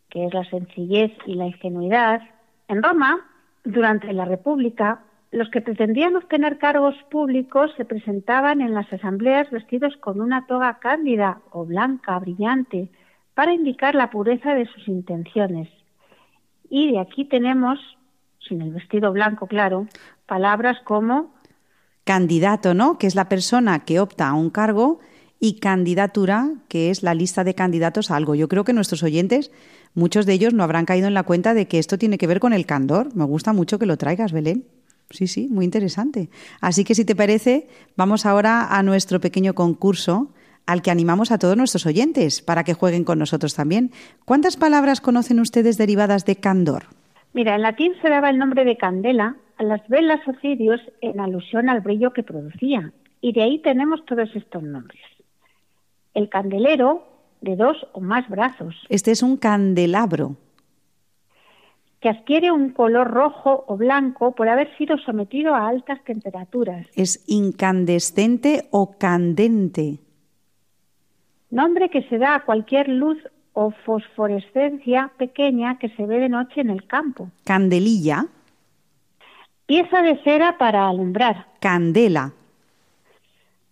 [0.10, 2.22] que es la sencillez y la ingenuidad.
[2.68, 3.18] En Roma,
[3.64, 5.03] durante la República,
[5.34, 10.78] los que pretendían obtener cargos públicos se presentaban en las asambleas vestidos con una toga
[10.80, 12.90] cándida o blanca, brillante,
[13.34, 15.70] para indicar la pureza de sus intenciones.
[16.70, 17.80] Y de aquí tenemos,
[18.48, 19.88] sin el vestido blanco, claro,
[20.28, 21.34] palabras como
[22.04, 23.00] candidato, ¿no?
[23.00, 25.00] Que es la persona que opta a un cargo
[25.40, 28.36] y candidatura, que es la lista de candidatos a algo.
[28.36, 29.52] Yo creo que nuestros oyentes,
[29.96, 32.40] muchos de ellos no habrán caído en la cuenta de que esto tiene que ver
[32.40, 33.16] con el candor.
[33.16, 34.66] Me gusta mucho que lo traigas, Belén.
[35.14, 36.30] Sí, sí, muy interesante.
[36.60, 40.32] Así que si te parece, vamos ahora a nuestro pequeño concurso
[40.66, 43.92] al que animamos a todos nuestros oyentes para que jueguen con nosotros también.
[44.26, 46.86] ¿Cuántas palabras conocen ustedes derivadas de candor?
[47.34, 51.20] Mira, en latín se daba el nombre de candela a las velas o cirios en
[51.20, 55.02] alusión al brillo que producía, y de ahí tenemos todos estos nombres.
[56.16, 57.08] El candelero,
[57.42, 60.38] de dos o más brazos, Este es un candelabro.
[62.04, 66.86] Que adquiere un color rojo o blanco por haber sido sometido a altas temperaturas.
[66.98, 70.00] Es incandescente o candente.
[71.50, 73.18] Nombre que se da a cualquier luz
[73.54, 77.30] o fosforescencia pequeña que se ve de noche en el campo.
[77.46, 78.26] Candelilla.
[79.66, 81.48] Pieza de cera para alumbrar.
[81.62, 82.34] Candela.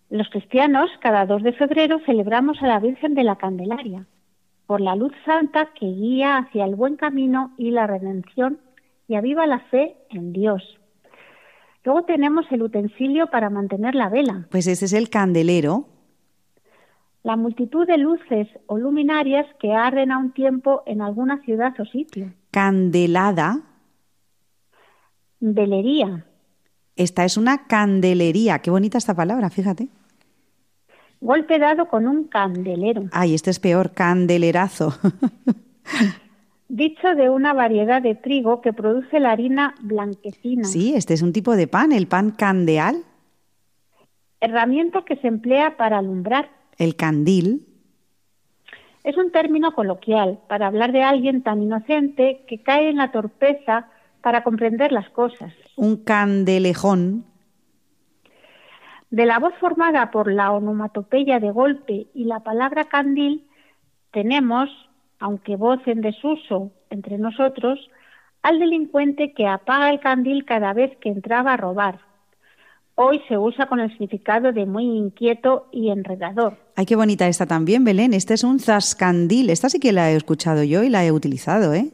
[0.08, 4.06] Los cristianos cada 2 de febrero celebramos a la Virgen de la Candelaria
[4.66, 8.58] por la luz santa que guía hacia el buen camino y la redención
[9.08, 10.62] y aviva la fe en Dios.
[11.84, 15.86] Luego tenemos el utensilio para mantener la vela, Pues este es el candelero.
[17.24, 21.84] la multitud de luces o luminarias que arden a un tiempo en alguna ciudad o
[21.84, 22.32] sitio.
[22.50, 23.60] Candelada.
[25.40, 26.24] Velería,
[26.94, 28.60] Esta es una candelería.
[28.60, 29.88] Qué bonita esta palabra, fíjate.
[31.22, 33.04] Golpe dado con un candelero.
[33.12, 34.92] Ay, este es peor, candelerazo.
[36.68, 40.64] Dicho de una variedad de trigo que produce la harina blanquecina.
[40.64, 43.02] sí, este es un tipo de pan, el pan candeal,
[44.40, 46.50] Herramienta que se emplea para alumbrar.
[46.76, 47.64] el candil.
[49.04, 53.86] Es un término coloquial para hablar de alguien tan inocente que cae en la torpeza
[54.20, 55.52] para comprender las cosas.
[55.76, 57.24] un candelejón,
[59.12, 63.46] De la voz formada por la onomatopeya de golpe y la palabra candil,
[64.10, 64.70] tenemos,
[65.20, 67.78] aunque voz en desuso entre nosotros,
[68.42, 72.00] al delincuente que apaga el candil cada vez que entraba a robar.
[72.94, 76.56] Hoy se usa con el significado de muy inquieto y enredador.
[76.74, 78.14] Ay, qué bonita esta también, Belén.
[78.14, 79.50] Este es un zascandil.
[79.50, 81.90] Esta sí que la he escuchado yo y la he utilizado, ¿eh?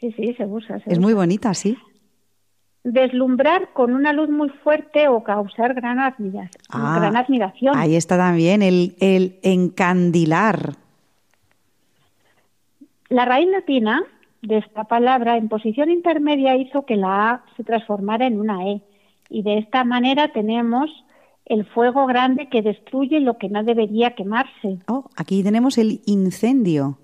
[0.00, 0.78] Sí, sí, se usa.
[0.78, 1.00] se Es usa.
[1.02, 1.76] muy bonita, sí.
[2.84, 6.12] Deslumbrar con una luz muy fuerte o causar gran, Ah,
[7.00, 7.74] gran admiración.
[7.76, 10.74] Ahí está también el, el encandilar.
[13.08, 14.02] La raíz latina
[14.42, 18.82] de esta palabra en posición intermedia hizo que la A se transformara en una E.
[19.30, 20.90] Y de esta manera tenemos
[21.46, 26.98] el fuego grande que destruye lo que no debería quemarse Oh, aquí tenemos el incendio.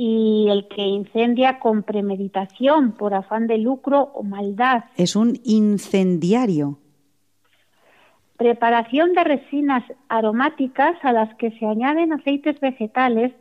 [0.00, 4.84] Y el que incendia con premeditación por afán de lucro o maldad.
[4.96, 6.78] Es un incendiario.
[8.36, 13.32] Preparación de resinas aromáticas a las que se añaden aceites vegetales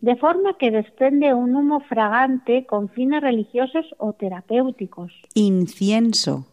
[0.00, 5.12] de forma que desprende un humo fragante con fines religiosos o terapéuticos.
[5.34, 6.46] Incienso.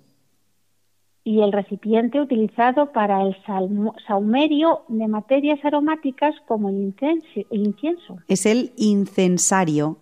[1.27, 3.35] Y el recipiente utilizado para el
[4.07, 6.93] saumerio de materias aromáticas como el
[7.49, 8.17] incienso.
[8.27, 9.97] Es el incensario.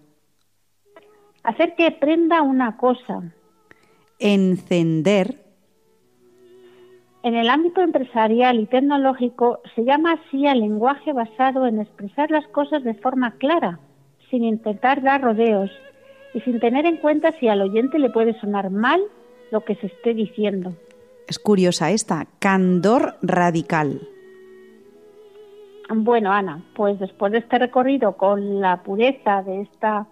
[1.43, 3.33] Hacer que prenda una cosa.
[4.19, 5.39] Encender.
[7.23, 12.45] En el ámbito empresarial y tecnológico se llama así al lenguaje basado en expresar las
[12.47, 13.79] cosas de forma clara,
[14.29, 15.71] sin intentar dar rodeos
[16.33, 18.99] y sin tener en cuenta si al oyente le puede sonar mal
[19.51, 20.73] lo que se esté diciendo.
[21.27, 22.27] Es curiosa esta.
[22.39, 24.07] Candor radical.
[25.89, 30.07] Bueno, Ana, pues después de este recorrido con la pureza de esta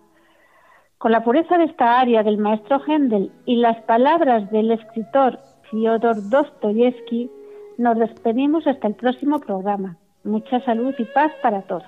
[0.97, 5.39] con la pureza de esta área del maestro Händel y las palabras del escritor
[5.71, 7.31] Fyodor Dostoyevsky,
[7.79, 9.97] nos despedimos hasta el próximo programa.
[10.23, 11.83] Mucha salud y paz para todos.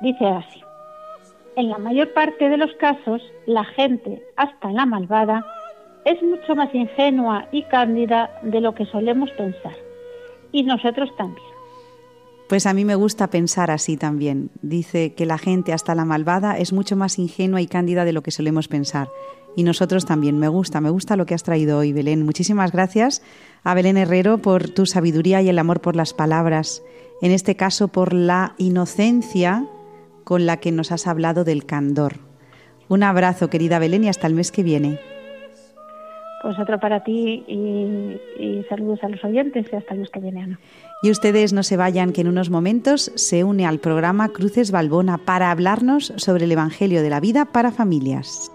[0.00, 0.60] Dice así:
[1.56, 5.44] En la mayor parte de los casos, la gente, hasta la malvada,
[6.04, 9.74] es mucho más ingenua y cándida de lo que solemos pensar.
[10.50, 11.46] Y nosotros también.
[12.48, 14.50] Pues a mí me gusta pensar así también.
[14.60, 18.22] Dice que la gente, hasta la malvada, es mucho más ingenua y cándida de lo
[18.22, 19.08] que solemos pensar.
[19.56, 20.38] Y nosotros también.
[20.38, 22.24] Me gusta, me gusta lo que has traído hoy, Belén.
[22.24, 23.22] Muchísimas gracias
[23.64, 26.82] a Belén Herrero por tu sabiduría y el amor por las palabras.
[27.22, 29.66] En este caso, por la inocencia
[30.24, 32.16] con la que nos has hablado del candor.
[32.88, 34.98] Un abrazo, querida Belén, y hasta el mes que viene.
[36.42, 40.42] Pues otro para ti y, saludos a los oyentes y hasta el mes que viene,
[40.42, 40.58] Ana.
[41.02, 45.18] Y ustedes no se vayan, que en unos momentos se une al programa Cruces Balbona
[45.18, 48.50] para hablarnos sobre el Evangelio de la vida para familias.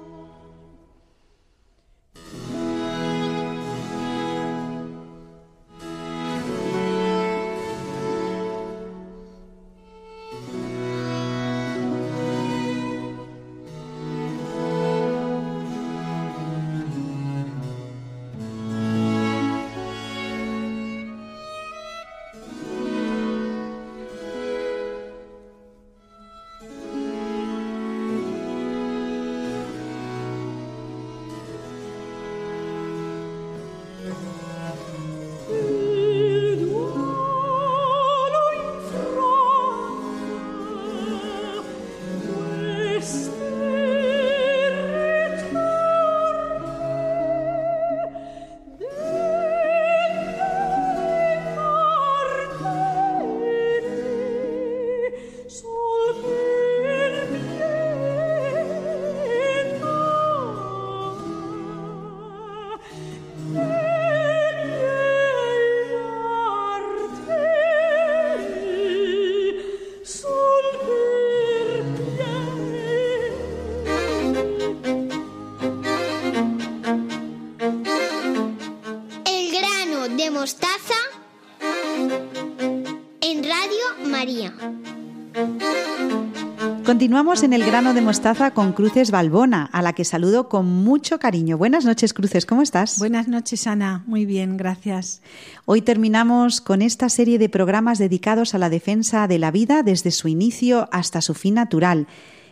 [87.07, 91.19] Continuamos en el grano de mostaza con Cruces Balbona, a la que saludo con mucho
[91.19, 91.57] cariño.
[91.57, 92.99] Buenas noches, Cruces, ¿cómo estás?
[92.99, 94.03] Buenas noches, Ana.
[94.07, 95.21] Muy bien, gracias.
[95.63, 100.11] Hoy terminamos con esta serie de programas dedicados a la defensa de la vida desde
[100.11, 102.07] su inicio hasta su fin natural.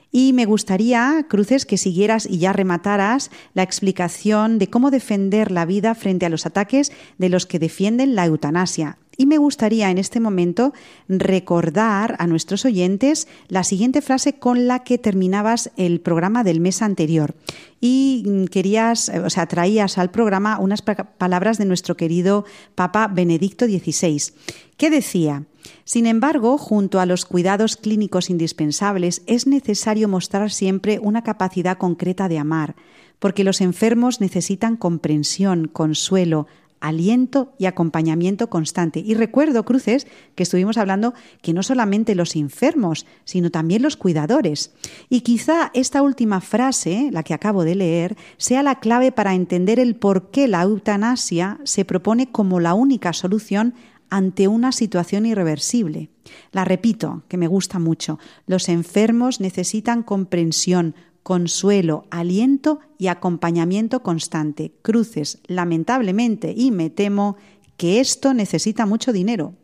[0.09, 5.65] Y me gustaría, Cruces, que siguieras y ya remataras la explicación de cómo defender la
[5.65, 8.99] vida frente a los ataques de los que defienden la eutanasia.
[9.17, 10.73] Y me gustaría en este momento
[11.07, 16.81] recordar a nuestros oyentes la siguiente frase con la que terminabas el programa del mes
[16.81, 17.35] anterior.
[17.79, 22.45] Y querías, o sea, traías al programa unas palabras de nuestro querido
[22.75, 24.33] Papa Benedicto XVI,
[24.77, 25.43] que decía,
[25.83, 32.27] sin embargo, junto a los cuidados clínicos indispensables, es necesario mostrar siempre una capacidad concreta
[32.27, 32.75] de amar,
[33.19, 36.47] porque los enfermos necesitan comprensión, consuelo,
[36.87, 38.99] aliento y acompañamiento constante.
[38.99, 44.73] Y recuerdo, Cruces, que estuvimos hablando que no solamente los enfermos, sino también los cuidadores.
[45.09, 49.79] Y quizá esta última frase, la que acabo de leer, sea la clave para entender
[49.79, 53.73] el por qué la eutanasia se propone como la única solución
[54.09, 56.09] ante una situación irreversible.
[56.51, 58.19] La repito, que me gusta mucho.
[58.45, 64.73] Los enfermos necesitan comprensión, consuelo, aliento y acompañamiento constante.
[64.83, 67.35] Cruces, lamentablemente, y me temo
[67.77, 69.55] que esto necesita mucho dinero.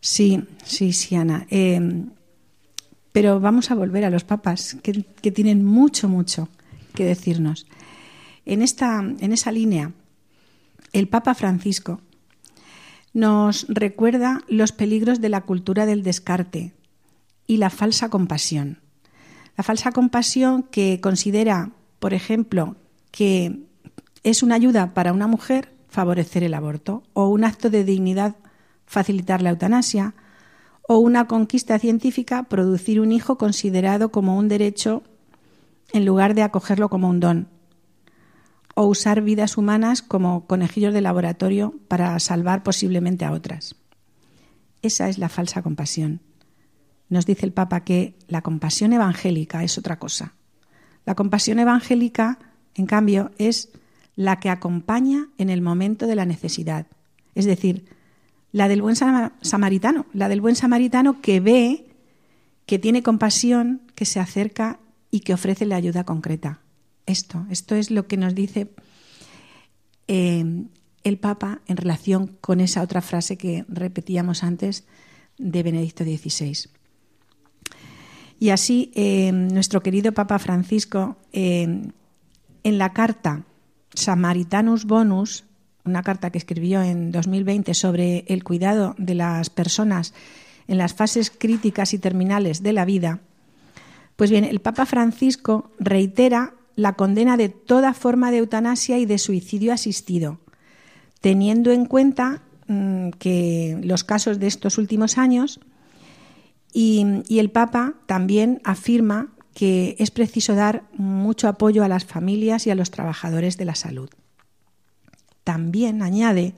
[0.00, 1.46] Sí, sí, sí, Ana.
[1.48, 2.10] Em,
[3.12, 6.48] pero vamos a volver a los papas, que, que, tienen mucho, mucho
[6.96, 7.68] que decirnos.
[8.46, 9.92] En, esta, en esa línea,
[10.92, 12.00] el Papa Francisco
[13.12, 16.72] nos recuerda los peligros de la cultura del descarte
[17.46, 18.80] y la falsa compasión.
[19.58, 22.76] La falsa compasión que considera, por ejemplo,
[23.10, 23.64] que
[24.22, 28.36] es una ayuda para una mujer favorecer el aborto o un acto de dignidad
[28.86, 30.14] facilitar la eutanasia
[30.82, 35.02] o una conquista científica producir un hijo considerado como un derecho
[35.92, 37.48] en lugar de acogerlo como un don
[38.76, 43.74] o usar vidas humanas como conejillos de laboratorio para salvar posiblemente a otras.
[44.82, 46.20] Esa es la falsa compasión
[47.08, 50.34] nos dice el Papa que la compasión evangélica es otra cosa.
[51.06, 52.38] La compasión evangélica,
[52.74, 53.70] en cambio, es
[54.14, 56.86] la que acompaña en el momento de la necesidad.
[57.34, 57.86] Es decir,
[58.52, 61.86] la del buen samaritano, la del buen samaritano que ve,
[62.66, 64.80] que tiene compasión, que se acerca
[65.10, 66.60] y que ofrece la ayuda concreta.
[67.06, 68.70] Esto, esto es lo que nos dice
[70.08, 70.66] eh,
[71.04, 74.84] el Papa en relación con esa otra frase que repetíamos antes
[75.38, 76.77] de Benedicto XVI.
[78.38, 81.82] Y así, eh, nuestro querido Papa Francisco, eh,
[82.62, 83.44] en la carta
[83.94, 85.44] Samaritanus Bonus,
[85.84, 90.14] una carta que escribió en 2020 sobre el cuidado de las personas
[90.68, 93.20] en las fases críticas y terminales de la vida,
[94.16, 99.16] pues bien, el Papa Francisco reitera la condena de toda forma de eutanasia y de
[99.16, 100.38] suicidio asistido,
[101.20, 105.60] teniendo en cuenta mm, que los casos de estos últimos años
[106.72, 112.70] y, el Papa también afirma que es preciso dar mucho apoyo a las familias y
[112.70, 114.08] a los trabajadores de la salud.
[115.44, 116.54] También añade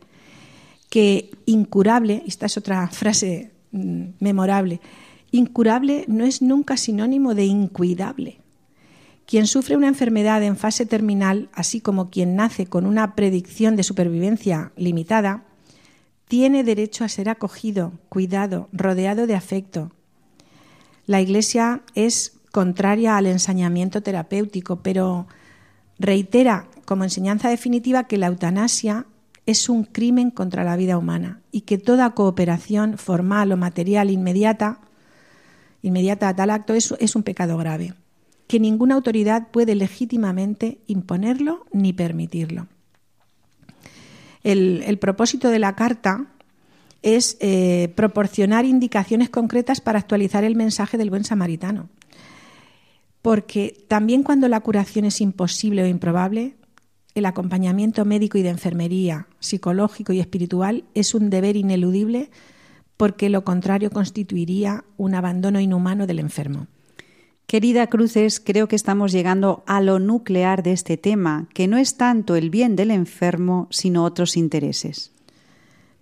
[0.90, 4.80] que incurable, esta es otra frase mm, memorable,
[5.30, 8.40] incurable no es nunca sinónimo de incuidable.
[9.26, 13.84] Quien sufre una enfermedad en fase terminal, así como quien nace con una predicción de
[13.84, 15.44] supervivencia limitada,
[16.26, 19.92] tiene derecho a ser acogido, cuidado, rodeado de afecto,
[21.10, 25.26] la Iglesia es contraria al ensañamiento terapéutico, pero
[25.98, 29.06] reitera como enseñanza definitiva que la eutanasia
[29.44, 34.82] es un crimen contra la vida humana y que toda cooperación formal o material inmediata,
[35.82, 37.94] inmediata a tal acto es, un pecado grave,
[38.46, 42.68] que ninguna autoridad puede legítimamente imponerlo ni permitirlo.
[44.44, 46.28] El propósito de la carta
[47.02, 51.88] es eh, proporcionar indicaciones concretas para actualizar el mensaje del buen samaritano.
[53.22, 56.56] Porque también cuando la curación es imposible o improbable,
[57.14, 62.30] el acompañamiento médico y de enfermería, psicológico y espiritual es un deber ineludible
[62.96, 66.66] porque lo contrario constituiría un abandono inhumano del enfermo.
[67.46, 71.96] Querida Cruces, creo que estamos llegando a lo nuclear de este tema, que no es
[71.96, 75.12] tanto el bien del enfermo, sino otros intereses.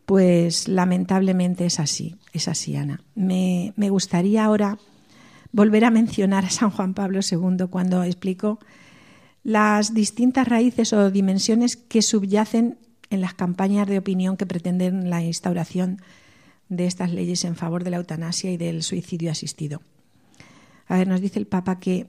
[0.09, 3.03] Pues lamentablemente es así, es así, Ana.
[3.15, 4.79] Me, gustaría ahora
[5.53, 8.59] volver a mencionar a San Juan Pablo II cuando explicó
[9.43, 12.79] las distintas raíces o dimensiones que subyacen
[13.11, 16.01] en las campañas de opinión que pretenden la instauración
[16.71, 19.83] de estas leyes en favor de la eutanasia y del suicidio asistido.
[20.87, 22.07] A ver, nos dice el Papa que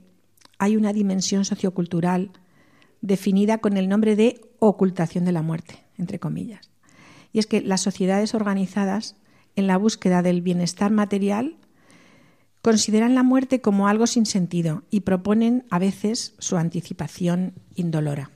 [0.58, 2.30] hay una dimensión sociocultural
[3.02, 6.69] definida con el nombre de ocultación de la muerte, entre comillas.
[7.32, 9.16] Y es que las sociedades organizadas
[9.56, 11.56] en la búsqueda del bienestar material
[12.62, 18.30] consideran la muerte como algo sin sentido y proponen a veces su anticipación indolora.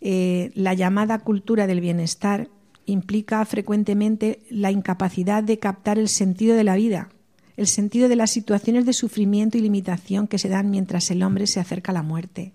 [0.00, 2.48] Eh, la llamada cultura del bienestar
[2.86, 7.08] implica frecuentemente la incapacidad de captar el sentido de la vida,
[7.56, 11.46] el sentido de las situaciones de sufrimiento y limitación que se dan mientras el hombre
[11.46, 12.52] se acerca a la muerte.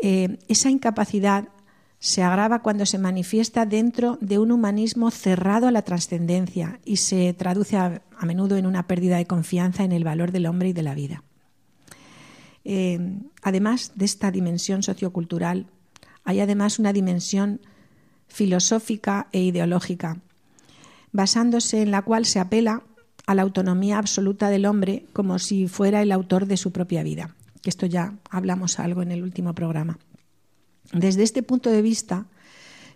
[0.00, 1.48] Eh, esa incapacidad
[2.02, 7.32] se agrava cuando se manifiesta dentro de un humanismo cerrado a la trascendencia y se
[7.32, 10.82] traduce a, menudo en una pérdida de confianza en el valor del hombre y de
[10.82, 11.22] la vida.
[12.64, 15.66] Eh, además de esta dimensión sociocultural,
[16.24, 17.60] hay además una dimensión
[18.26, 20.20] filosófica e ideológica,
[21.12, 22.82] basándose en la cual se apela
[23.26, 27.36] a la autonomía absoluta del hombre como si fuera el autor de su propia vida,
[27.60, 30.00] que esto ya hablamos algo en el último programa.
[30.92, 32.26] Desde este punto de vista,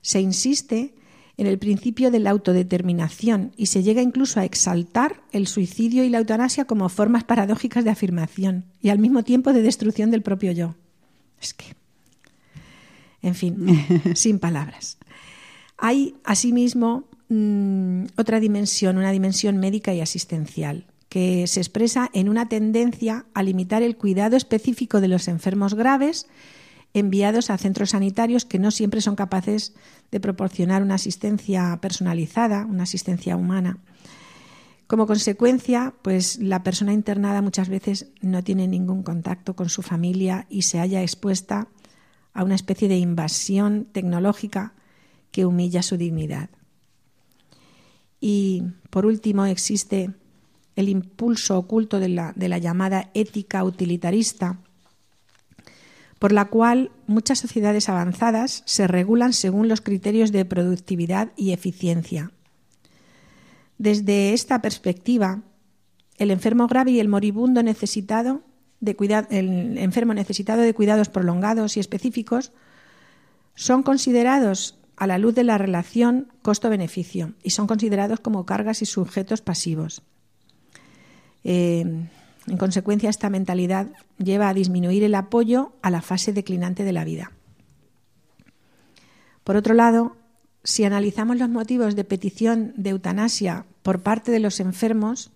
[0.02, 0.94] se insiste
[1.36, 6.08] en el principio de la autodeterminación y se llega incluso a exaltar el suicidio y
[6.08, 10.52] la eutanasia como formas paradójicas de afirmación y al mismo tiempo de destrucción del propio
[10.52, 10.74] yo.
[11.40, 11.76] Es que,
[13.22, 13.56] en fin,
[14.14, 14.98] sin palabras.
[15.76, 22.48] Hay, asimismo, mm, otra dimensión, una dimensión médica y asistencial, que se expresa en una
[22.48, 26.26] tendencia a limitar el cuidado específico de los enfermos graves
[26.94, 29.74] enviados a centros sanitarios que no siempre son capaces
[30.10, 33.78] de proporcionar una asistencia personalizada, una asistencia humana.
[34.86, 40.46] Como consecuencia, pues la persona internada muchas veces no tiene ningún contacto con su familia
[40.48, 41.68] y se halla expuesta
[42.32, 44.74] a una especie de invasión tecnológica
[45.32, 46.50] que humilla su dignidad.
[48.20, 50.14] Y por último existe
[50.76, 54.60] el impulso oculto de la, de la llamada ética utilitarista,
[56.18, 62.30] por la cual muchas sociedades avanzadas se regulan según los criterios de productividad y eficiencia.
[63.78, 65.42] Desde esta perspectiva,
[66.16, 68.42] el enfermo grave y el moribundo necesitado
[68.80, 68.96] de
[69.78, 72.52] enfermo necesitado de cuidados prolongados y específicos
[73.54, 78.86] son considerados a la luz de la relación costo-beneficio y son considerados como cargas y
[78.86, 80.02] sujetos pasivos.
[81.44, 82.08] Eh,
[82.46, 83.88] en consecuencia, esta mentalidad
[84.18, 87.32] lleva a disminuir el apoyo a la fase declinante de la vida.
[89.42, 90.16] Por otro lado,
[90.62, 95.30] si analizamos los motivos de petición de eutanasia por parte de los enfermos,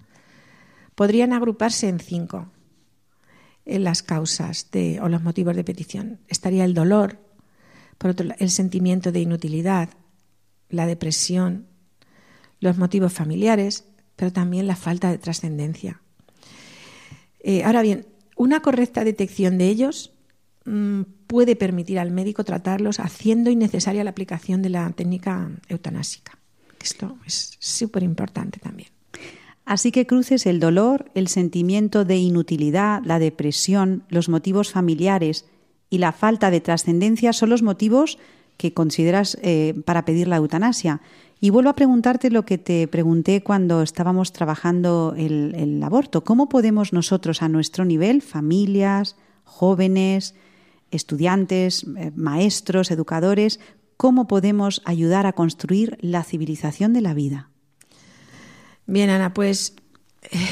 [0.94, 2.48] podrían agruparse en cinco
[3.64, 4.68] en las causas
[5.00, 6.18] o los motivos de petición.
[6.28, 7.18] Estaría el dolor,
[8.38, 9.90] el sentimiento de inutilidad,
[10.68, 11.66] la depresión,
[12.58, 13.84] los motivos familiares,
[14.16, 16.02] pero también la falta de trascendencia.
[17.42, 20.12] Eh, ahora bien, una correcta detección de ellos
[20.64, 26.38] mm, puede permitir al médico tratarlos haciendo innecesaria la aplicación de la técnica eutanásica.
[26.82, 28.88] Esto es súper importante también.
[29.64, 35.44] Así que cruces el dolor, el sentimiento de inutilidad, la depresión, los motivos familiares
[35.90, 38.18] y la falta de trascendencia son los motivos
[38.56, 41.00] que consideras eh, para pedir la eutanasia.
[41.40, 46.22] Y vuelvo a preguntarte lo que te pregunté cuando estábamos trabajando el, aborto.
[46.22, 50.34] ¿Cómo podemos nosotros a nuestro nivel, familias, jóvenes,
[50.90, 53.58] estudiantes, eh, maestros, educadores,
[53.96, 57.48] cómo podemos ayudar a construir la civilización de la vida?
[58.86, 59.76] Bien, Ana, pues
[60.30, 60.46] eh,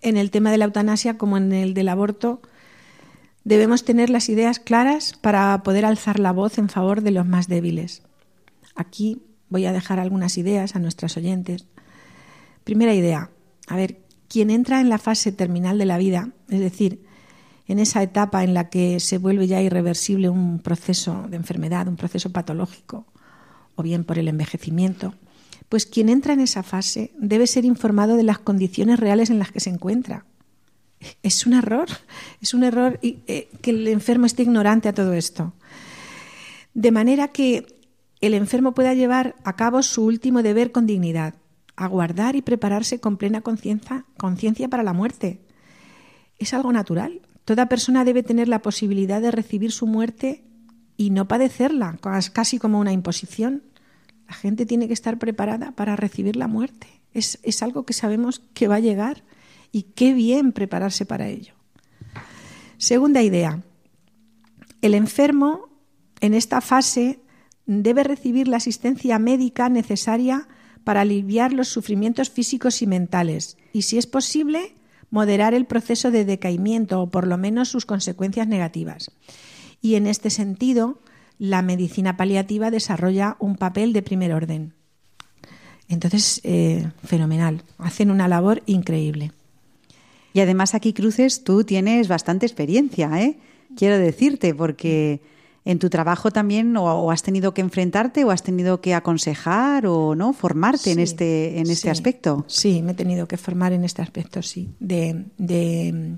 [0.00, 2.40] en el tema de la eutanasia como en el del aborto,
[3.44, 7.48] Debemos tener las ideas claras para poder alzar la voz en favor de los más
[7.48, 8.02] débiles.
[8.74, 11.66] Aquí voy a dejar algunas ideas a nuestras oyentes.
[12.64, 13.30] Primera idea,
[13.66, 17.04] a ver, quien entra en la fase terminal de la vida, es decir,
[17.66, 21.96] en esa etapa en la que se vuelve ya irreversible un proceso de enfermedad, un
[21.96, 23.06] proceso patológico,
[23.76, 25.14] o bien por el envejecimiento,
[25.68, 29.52] pues quien entra en esa fase debe ser informado de las condiciones reales en las
[29.52, 30.24] que se encuentra
[31.22, 31.88] es un error,
[32.40, 35.54] es un error eh, que el enfermo esté ignorante a todo esto.
[36.74, 37.79] De manera que
[38.20, 41.34] el enfermo pueda llevar a cabo su último deber con dignidad,
[41.76, 45.40] aguardar y prepararse con plena conciencia para la muerte.
[46.38, 47.22] Es algo natural.
[47.44, 50.44] Toda persona debe tener la posibilidad de recibir su muerte
[50.96, 51.98] y no padecerla,
[52.32, 53.62] casi como una imposición.
[54.28, 56.86] La gente tiene que estar preparada para recibir la muerte.
[57.12, 59.24] Es, es algo que sabemos que va a llegar
[59.72, 61.54] y qué bien prepararse para ello.
[62.76, 63.62] Segunda idea.
[64.82, 65.68] El enfermo
[66.20, 67.20] en esta fase
[67.70, 70.48] debe recibir la asistencia médica necesaria
[70.82, 74.74] para aliviar los sufrimientos físicos y mentales y, si es posible,
[75.10, 79.12] moderar el proceso de decaimiento o por lo menos sus consecuencias negativas.
[79.80, 81.00] Y en este sentido,
[81.38, 84.74] la medicina paliativa desarrolla un papel de primer orden.
[85.88, 89.30] Entonces, eh, fenomenal, hacen una labor increíble.
[90.32, 93.38] Y además aquí, Cruces, tú tienes bastante experiencia, ¿eh?
[93.76, 95.20] Quiero decirte, porque
[95.64, 100.14] en tu trabajo también o, has tenido que enfrentarte o has tenido que aconsejar o
[100.14, 102.44] no formarte en este en este aspecto.
[102.48, 106.16] Sí, me he tenido que formar en este aspecto, sí, de, de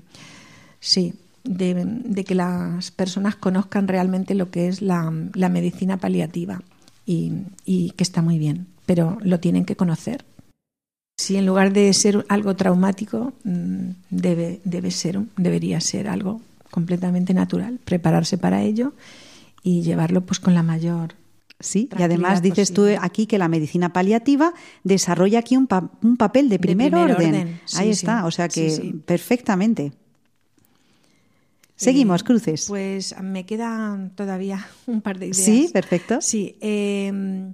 [0.79, 1.13] sí,
[1.43, 6.61] de, que las personas conozcan realmente lo que es la, medicina paliativa
[7.05, 7.33] y,
[7.65, 10.23] y que está muy bien, pero lo tienen que conocer.
[11.17, 16.41] Si en lugar de ser algo traumático, mm, debe, debe ser, debería ser algo
[16.71, 18.93] completamente natural, prepararse para ello
[19.63, 21.15] y llevarlo pues con la mayor
[21.63, 24.53] Sí, y además dices tú aquí que la medicina paliativa
[24.83, 25.67] desarrolla aquí un,
[26.01, 27.61] un papel de primer, orden.
[27.77, 29.93] Ahí está, o sea que perfectamente.
[31.75, 32.65] Seguimos, eh, Cruces.
[32.67, 35.37] Pues me quedan todavía un par de ideas.
[35.37, 36.21] Sí, perfecto.
[36.21, 37.53] Sí, em,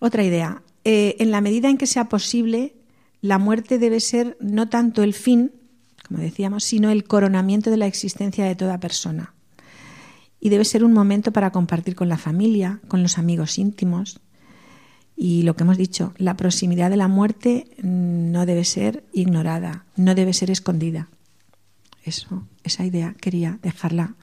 [0.00, 0.62] otra idea.
[0.84, 2.74] Eh, en la medida en que sea posible,
[3.20, 5.52] la muerte debe ser no tanto el fin,
[6.08, 9.33] como decíamos, sino el coronamiento de la existencia de toda persona
[10.44, 14.20] y debe ser un momento para compartir con la familia, con los amigos íntimos.
[15.16, 20.14] Y lo que hemos dicho, la proximidad de la muerte no debe ser ignorada, no
[20.14, 21.08] debe ser escondida.
[22.04, 24.16] Eso, esa idea quería dejarla.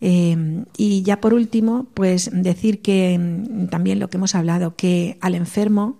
[0.00, 5.18] Eh, y ya por último, pues decir que mm, también lo que hemos hablado, que
[5.20, 5.96] al enfermo,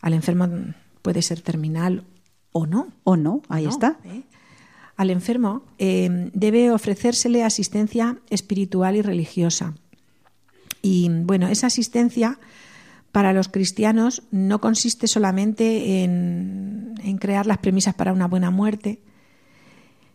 [0.00, 0.48] al enfermo
[1.02, 2.04] puede ser terminal
[2.52, 2.92] o no.
[3.02, 3.98] O no, ahí está.
[4.04, 4.22] ¿eh?
[4.98, 9.74] Al enfermo eh, debe ofrecérsele asistencia espiritual y religiosa.
[10.82, 12.40] Y bueno, esa asistencia
[13.12, 19.00] para los cristianos no consiste solamente en, crear las premisas para una buena muerte,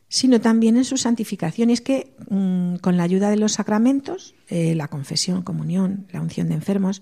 [0.10, 1.70] sino también en su santificación.
[1.70, 6.20] Y es que mm, con la ayuda de los sacramentos, eh, la confesión, comunión, la
[6.20, 7.02] unción de enfermos,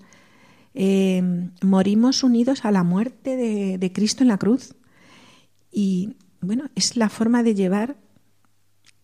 [0.74, 1.20] eh,
[1.62, 4.76] morimos unidos a la muerte de, de Cristo en la cruz.
[5.72, 7.96] Y bueno, es la forma de llevar,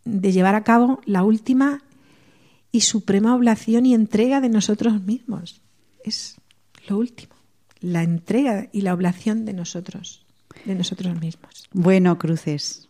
[0.05, 1.83] de llevar a cabo la última
[2.73, 5.63] y suprema oblación y entrega de nosotros mismos.
[6.05, 6.37] Es
[6.89, 7.35] lo último,
[7.81, 10.27] la entrega y la oblación de nosotros,
[10.65, 11.69] de nosotros mismos.
[11.73, 12.89] Bueno, Cruces,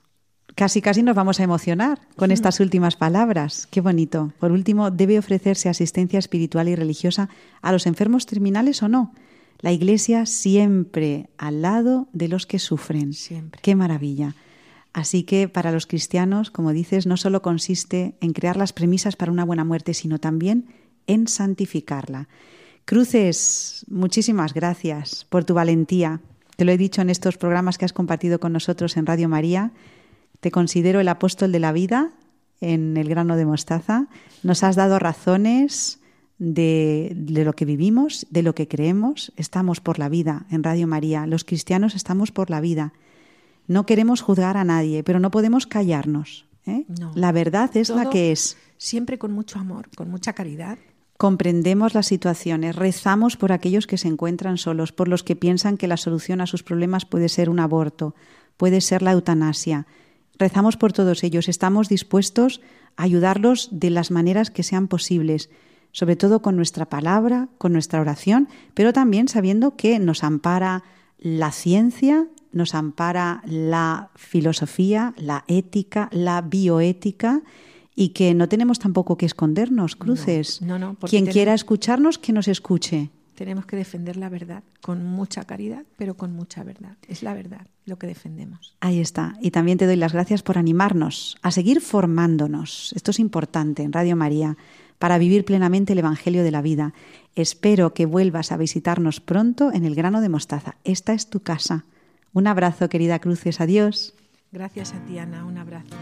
[0.55, 3.68] casi casi nos vamos a emocionar con estas últimas palabras.
[3.70, 4.32] Qué bonito.
[4.40, 7.28] Por último, ¿debe ofrecerse asistencia espiritual y religiosa
[7.61, 9.12] a los enfermos terminales o no?
[9.61, 13.13] La Iglesia siempre al lado de los que sufren.
[13.13, 13.61] Siempre.
[13.63, 14.35] Qué maravilla.
[14.93, 19.33] Así que para los cristianos, como dices, no solo consiste en crear las premisas para
[19.33, 20.67] una buena muerte, sino también
[21.07, 22.29] en santificarla.
[22.85, 26.21] Cruces, muchísimas gracias por tu valentía.
[26.57, 29.73] Te lo he dicho en estos programas que has compartido con nosotros en Radio María.
[30.41, 32.13] Te considero el apóstol de la vida
[32.61, 34.09] en el grano de mostaza.
[34.43, 35.97] Nos has dado razones
[36.39, 39.32] de, lo que vivimos, de lo que creemos.
[39.36, 41.26] Estamos por la vida en Radio María.
[41.26, 42.93] Los cristianos estamos por la vida.
[43.66, 46.47] No queremos juzgar a nadie, pero no podemos callarnos.
[46.66, 46.86] ¿eh?
[47.14, 48.57] La verdad es la que es.
[48.76, 50.78] Siempre con mucho amor, con mucha caridad.
[51.16, 55.89] Comprendemos las situaciones, rezamos por aquellos que se encuentran solos, por los que piensan que
[55.89, 58.14] la solución a sus problemas puede ser un aborto,
[58.57, 59.89] puede ser la eutanasia.
[60.39, 62.61] Rezamos por todos ellos, estamos dispuestos
[62.97, 65.51] a ayudarlos de las maneras que sean posibles
[65.93, 70.84] sobre todo con nuestra palabra, con nuestra oración, pero también sabiendo que nos ampara
[71.18, 77.43] la ciencia, nos ampara la filosofía, la ética, la bioética
[77.95, 80.62] y que no tenemos tampoco que escondernos, cruces.
[80.62, 83.11] No, no, Quien quiera escucharnos, que nos escuche.
[83.34, 86.97] Tenemos que defender la verdad con mucha caridad, pero con mucha verdad.
[87.09, 88.76] Es la verdad lo que defendemos.
[88.80, 89.36] Ahí está.
[89.41, 92.93] Y también te doy las gracias por animarnos a seguir formándonos.
[92.95, 94.57] Esto es importante en Radio María
[94.99, 96.94] para vivir plenamente el Evangelio de la vida.
[97.34, 100.76] Espero que vuelvas a visitarnos pronto en el grano de mostaza.
[100.84, 101.84] Esta es tu casa.
[102.32, 103.61] Un abrazo, querida Cruces.
[103.61, 104.14] Adiós.
[104.53, 105.44] Gracias a ti, Ana.
[105.44, 105.96] Un abrazo.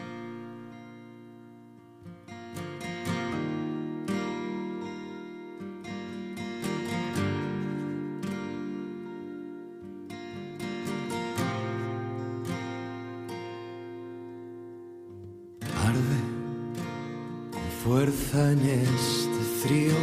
[18.37, 19.95] En este frío,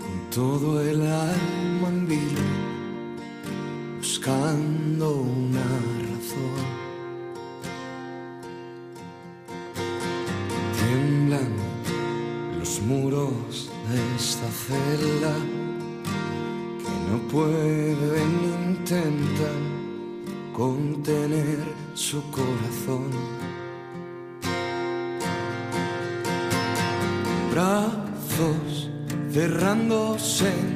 [0.00, 2.40] con todo el alma en vilo,
[3.98, 5.41] buscando una
[30.22, 30.71] 谁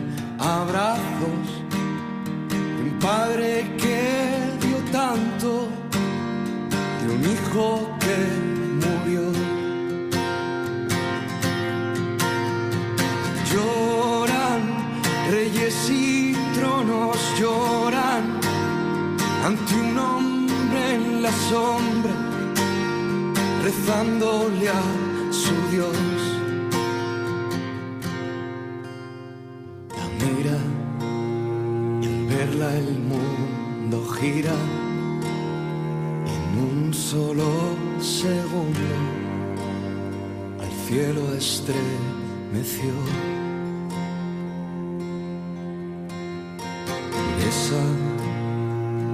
[47.49, 47.85] Esa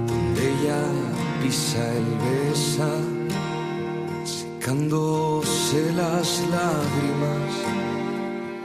[0.07, 0.83] donde ella
[1.43, 2.91] pisa el besa,
[4.25, 7.53] secándose las lágrimas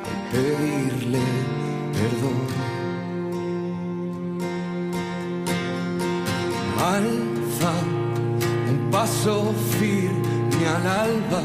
[0.06, 1.26] al pedirle
[1.94, 2.40] perdón.
[6.80, 7.74] Alza
[8.70, 11.44] un paso firme al alba,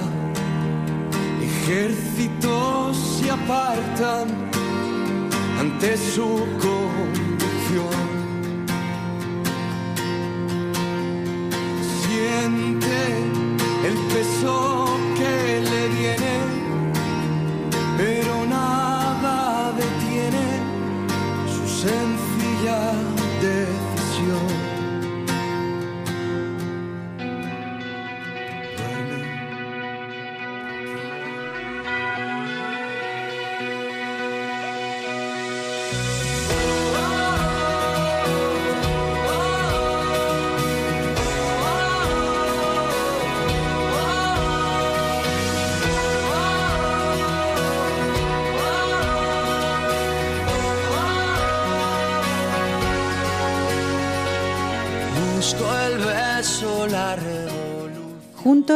[1.40, 2.41] ejércitos se
[3.32, 4.28] apartan
[5.58, 6.28] ante su
[6.60, 8.01] convicción.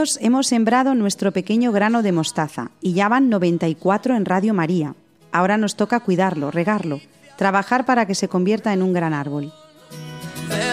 [0.06, 4.94] Juntos hemos sembrado nuestro pequeño grano de mostaza y ya van 94 en Radio María.
[5.32, 7.00] Ahora nos toca cuidarlo, regarlo,
[7.36, 9.52] trabajar para que se convierta en un gran árbol.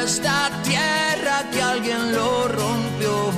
[0.04, 3.32] esta tierra que alguien lo rompió.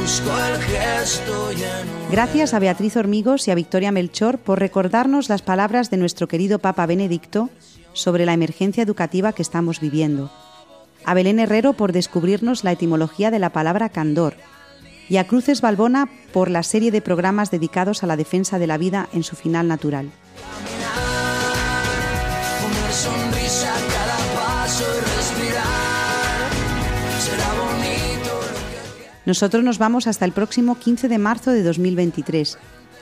[0.00, 1.92] Busco el gesto lleno.
[2.10, 6.58] Gracias a Beatriz Hormigos y a Victoria Melchor por recordarnos las palabras de nuestro querido
[6.58, 7.50] Papa Benedicto
[7.92, 10.32] sobre la emergencia educativa que estamos viviendo.
[11.04, 14.34] A Belén Herrero por descubrirnos la etimología de la palabra candor.
[15.08, 18.78] Y a Cruces Balbona por la serie de programas dedicados a la defensa de la
[18.78, 20.10] vida en su final natural.
[29.26, 32.58] Nosotros nos vamos hasta el próximo 15 de marzo de 2023,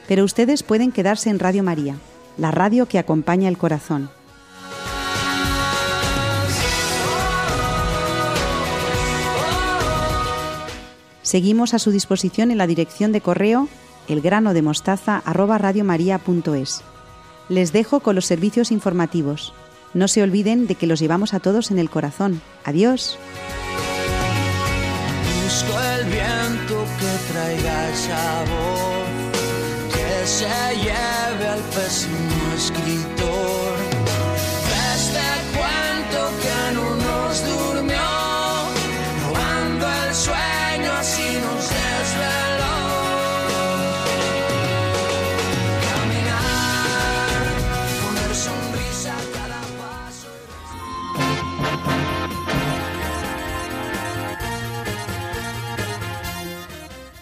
[0.08, 1.96] pero ustedes pueden quedarse en Radio María,
[2.38, 4.10] la radio que acompaña el corazón.
[11.24, 13.68] Seguimos a su disposición en la dirección de correo
[14.08, 16.82] elgranodemostaza@radiomaria.es.
[17.48, 19.54] Les dejo con los servicios informativos.
[19.94, 22.42] No se olviden de que los llevamos a todos en el corazón.
[22.64, 23.18] Adiós.